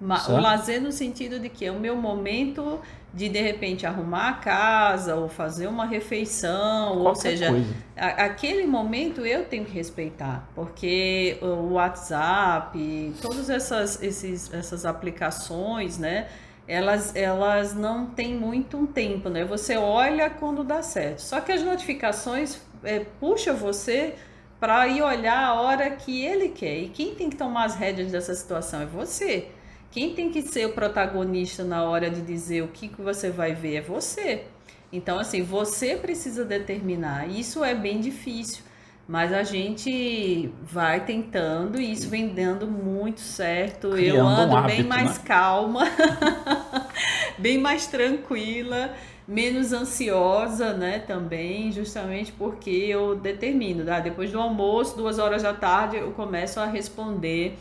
o 0.00 0.40
lazer 0.40 0.80
no 0.80 0.90
sentido 0.90 1.38
de 1.38 1.48
que 1.48 1.64
é 1.64 1.70
o 1.70 1.78
meu 1.78 1.96
momento 1.96 2.80
de 3.14 3.30
de 3.30 3.40
repente 3.40 3.86
arrumar 3.86 4.28
a 4.28 4.32
casa 4.34 5.14
ou 5.14 5.28
fazer 5.28 5.66
uma 5.68 5.86
refeição, 5.86 7.02
qualquer 7.02 7.08
ou 7.08 7.14
seja, 7.14 7.50
a, 7.96 8.24
aquele 8.24 8.66
momento 8.66 9.24
eu 9.24 9.46
tenho 9.46 9.64
que 9.64 9.72
respeitar, 9.72 10.50
porque 10.54 11.38
o 11.40 11.72
WhatsApp, 11.74 13.14
todas 13.22 13.48
essas, 13.48 14.02
esses, 14.02 14.52
essas 14.52 14.84
aplicações, 14.84 15.96
né? 15.96 16.26
elas, 16.68 17.14
elas 17.14 17.74
não 17.74 18.06
têm 18.06 18.34
muito 18.34 18.76
um 18.76 18.86
tempo, 18.86 19.28
né? 19.28 19.44
Você 19.44 19.76
olha 19.76 20.28
quando 20.28 20.64
dá 20.64 20.82
certo. 20.82 21.20
Só 21.20 21.40
que 21.40 21.52
as 21.52 21.62
notificações 21.62 22.60
é, 22.86 23.04
puxa 23.20 23.52
você 23.52 24.14
para 24.58 24.88
ir 24.88 25.02
olhar 25.02 25.38
a 25.38 25.60
hora 25.60 25.90
que 25.90 26.24
ele 26.24 26.48
quer. 26.48 26.78
E 26.78 26.88
quem 26.88 27.14
tem 27.14 27.28
que 27.28 27.36
tomar 27.36 27.64
as 27.64 27.74
rédeas 27.74 28.12
dessa 28.12 28.34
situação 28.34 28.80
é 28.80 28.86
você. 28.86 29.48
Quem 29.90 30.14
tem 30.14 30.30
que 30.30 30.42
ser 30.42 30.66
o 30.66 30.72
protagonista 30.72 31.64
na 31.64 31.84
hora 31.84 32.10
de 32.10 32.20
dizer 32.20 32.62
o 32.62 32.68
que, 32.68 32.88
que 32.88 33.00
você 33.00 33.30
vai 33.30 33.54
ver 33.54 33.76
é 33.76 33.80
você. 33.80 34.44
Então, 34.92 35.18
assim, 35.18 35.42
você 35.42 35.96
precisa 35.96 36.44
determinar. 36.44 37.28
Isso 37.28 37.64
é 37.64 37.74
bem 37.74 38.00
difícil. 38.00 38.62
Mas 39.08 39.32
a 39.32 39.44
gente 39.44 40.50
vai 40.62 41.04
tentando 41.04 41.80
e 41.80 41.92
isso 41.92 42.08
vem 42.08 42.28
dando 42.28 42.66
muito 42.66 43.20
certo. 43.20 43.90
Criando 43.90 44.16
eu 44.16 44.26
ando 44.26 44.52
um 44.52 44.56
hábito, 44.56 44.76
bem 44.76 44.84
mais 44.84 45.18
né? 45.18 45.24
calma. 45.24 45.84
bem 47.38 47.58
mais 47.58 47.86
tranquila, 47.86 48.94
menos 49.26 49.72
ansiosa, 49.72 50.72
né? 50.72 50.98
Também, 51.00 51.72
justamente 51.72 52.32
porque 52.32 52.70
eu 52.70 53.16
determino, 53.16 53.84
tá? 53.84 54.00
depois 54.00 54.30
do 54.30 54.40
almoço, 54.40 54.96
duas 54.96 55.18
horas 55.18 55.42
da 55.42 55.52
tarde, 55.52 55.96
eu 55.96 56.12
começo 56.12 56.60
a 56.60 56.66
responder 56.66 57.58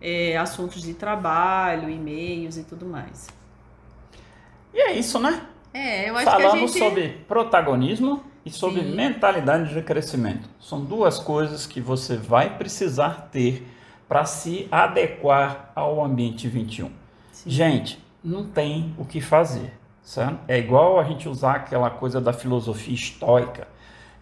é, 0.00 0.36
assuntos 0.36 0.82
de 0.82 0.94
trabalho, 0.94 1.88
e-mails 1.88 2.56
e 2.56 2.64
tudo 2.64 2.84
mais. 2.84 3.28
E 4.72 4.78
é 4.80 4.92
isso, 4.92 5.18
né? 5.18 5.46
É, 5.72 6.08
eu 6.08 6.16
acho 6.16 6.24
Falamos 6.24 6.52
que 6.52 6.56
a 6.56 6.60
gente... 6.60 6.78
sobre 6.78 7.08
protagonismo 7.26 8.22
e 8.44 8.50
sobre 8.50 8.82
Sim. 8.82 8.94
mentalidade 8.94 9.72
de 9.72 9.82
crescimento. 9.82 10.48
São 10.60 10.84
duas 10.84 11.18
coisas 11.18 11.66
que 11.66 11.80
você 11.80 12.16
vai 12.16 12.58
precisar 12.58 13.28
ter 13.32 13.66
para 14.08 14.24
se 14.24 14.68
adequar 14.70 15.72
ao 15.74 16.04
ambiente 16.04 16.46
21. 16.46 16.90
Sim. 17.32 17.50
Gente, 17.50 18.03
não 18.24 18.44
tem 18.44 18.94
o 18.98 19.04
que 19.04 19.20
fazer, 19.20 19.72
certo? 20.02 20.40
É 20.48 20.58
igual 20.58 20.98
a 21.00 21.04
gente 21.04 21.28
usar 21.28 21.56
aquela 21.56 21.90
coisa 21.90 22.20
da 22.20 22.32
filosofia 22.32 22.94
estoica. 22.94 23.68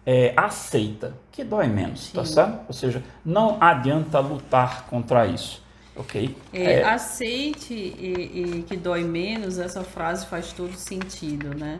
É, 0.05 0.33
aceita, 0.37 1.17
que 1.31 1.43
dói 1.45 1.67
menos, 1.69 2.11
tá 2.11 2.25
Sim. 2.25 2.33
certo? 2.33 2.59
Ou 2.67 2.73
seja, 2.73 3.03
não 3.25 3.57
adianta 3.61 4.19
lutar 4.19 4.85
contra 4.87 5.25
isso, 5.27 5.65
ok? 5.95 6.37
É, 6.51 6.81
É, 6.81 6.83
aceite 6.83 7.73
e, 7.73 8.59
e 8.59 8.63
que 8.63 8.77
dói 8.77 9.03
menos, 9.03 9.57
essa 9.59 9.83
frase 9.83 10.25
faz 10.27 10.53
todo 10.53 10.75
sentido, 10.77 11.53
né? 11.55 11.79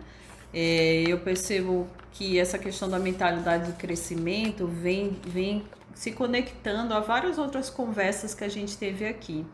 É, 0.54 1.04
eu 1.08 1.20
percebo 1.20 1.90
que 2.12 2.40
essa 2.40 2.60
questão 2.60 2.90
da 2.90 3.00
mentalidade 3.00 3.72
de 3.72 3.78
crescimento 3.78 4.68
vem, 4.68 5.20
vem 5.26 5.68
se 5.94 6.12
conectando 6.12 6.94
a 6.94 7.00
várias 7.00 7.38
outras 7.38 7.70
conversas 7.70 8.34
que 8.36 8.44
a 8.44 8.50
gente 8.50 8.78
teve 8.78 9.06
aqui. 9.08 9.46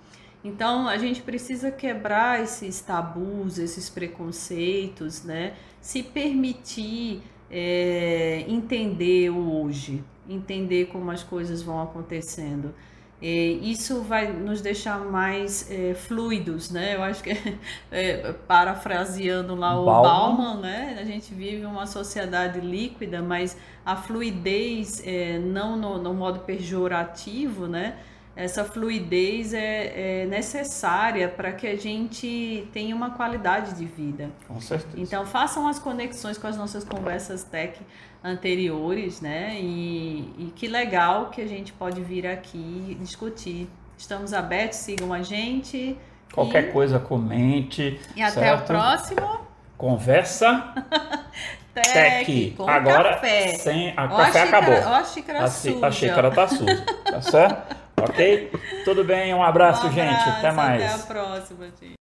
Então, 0.43 0.87
a 0.87 0.97
gente 0.97 1.21
precisa 1.21 1.69
quebrar 1.69 2.41
esses 2.41 2.79
tabus, 2.79 3.57
esses 3.57 3.89
preconceitos, 3.89 5.23
né? 5.23 5.53
Se 5.81 6.01
permitir 6.01 7.21
é, 7.51 8.45
entender 8.47 9.29
o 9.31 9.61
hoje, 9.61 10.03
entender 10.29 10.85
como 10.87 11.11
as 11.11 11.23
coisas 11.23 11.61
vão 11.61 11.81
acontecendo. 11.81 12.73
É, 13.21 13.27
isso 13.27 14.01
vai 14.01 14.31
nos 14.31 14.61
deixar 14.61 14.99
mais 14.99 15.69
é, 15.69 15.93
fluidos, 15.93 16.69
né? 16.69 16.95
Eu 16.95 17.03
acho 17.03 17.21
que, 17.21 17.31
é, 17.91 18.31
parafraseando 18.47 19.55
lá 19.55 19.77
o 19.77 19.83
Bauman. 19.83 20.01
Bauman, 20.03 20.61
né? 20.61 20.97
A 21.01 21.03
gente 21.03 21.33
vive 21.33 21.65
uma 21.65 21.85
sociedade 21.85 22.61
líquida, 22.61 23.21
mas 23.21 23.57
a 23.85 23.97
fluidez, 23.97 25.05
é, 25.05 25.37
não 25.37 25.75
no, 25.75 25.97
no 25.97 26.13
modo 26.13 26.39
pejorativo, 26.39 27.67
né? 27.67 27.97
Essa 28.39 28.63
fluidez 28.63 29.53
é, 29.53 30.21
é 30.21 30.25
necessária 30.25 31.27
para 31.27 31.51
que 31.51 31.67
a 31.67 31.75
gente 31.75 32.65
tenha 32.71 32.95
uma 32.95 33.09
qualidade 33.09 33.73
de 33.73 33.85
vida. 33.85 34.29
com 34.47 34.61
certeza. 34.61 34.97
Então 34.97 35.25
façam 35.25 35.67
as 35.67 35.77
conexões 35.77 36.37
com 36.37 36.47
as 36.47 36.55
nossas 36.55 36.85
conversas 36.85 37.43
tech 37.43 37.77
anteriores, 38.23 39.19
né? 39.19 39.59
E, 39.59 40.33
e 40.37 40.53
que 40.55 40.69
legal 40.69 41.29
que 41.29 41.41
a 41.41 41.47
gente 41.47 41.73
pode 41.73 42.01
vir 42.01 42.25
aqui 42.25 42.97
discutir. 43.01 43.69
Estamos 43.97 44.31
abertos, 44.31 44.79
sigam 44.79 45.11
a 45.11 45.21
gente. 45.21 45.97
Qualquer 46.33 46.69
e, 46.69 46.71
coisa, 46.71 46.97
comente. 46.97 47.99
E 48.15 48.21
até 48.21 48.39
certo? 48.39 48.63
o 48.63 48.67
próximo 48.67 49.49
Conversa 49.79 50.73
Tech, 51.74 51.93
Tech. 51.93 52.53
com 52.57 52.63
Acabou. 52.70 53.03
café. 53.03 53.47
Sem, 53.57 53.93
a 53.95 54.05
Ó 54.05 54.07
café 54.17 54.45
xícara- 54.45 54.57
acabou. 54.57 54.91
Ó 54.91 54.95
a 54.95 55.03
xícara 55.03 55.43
A, 55.43 55.47
suja. 55.47 55.86
a 55.88 55.91
xícara 55.91 56.32
tá 56.32 56.47
suja, 56.47 56.86
tá 57.05 57.22
certo? 57.22 57.76
ok? 58.01 58.51
Tudo 58.86 59.03
bem, 59.03 59.34
um 59.34 59.43
abraço, 59.43 59.88
Um 59.88 59.91
gente. 59.91 60.13
Até 60.13 60.49
abraço, 60.49 60.55
mais. 60.55 60.84
Até 60.84 60.93
a 60.93 61.05
próxima, 61.05 61.65
gente. 61.82 61.99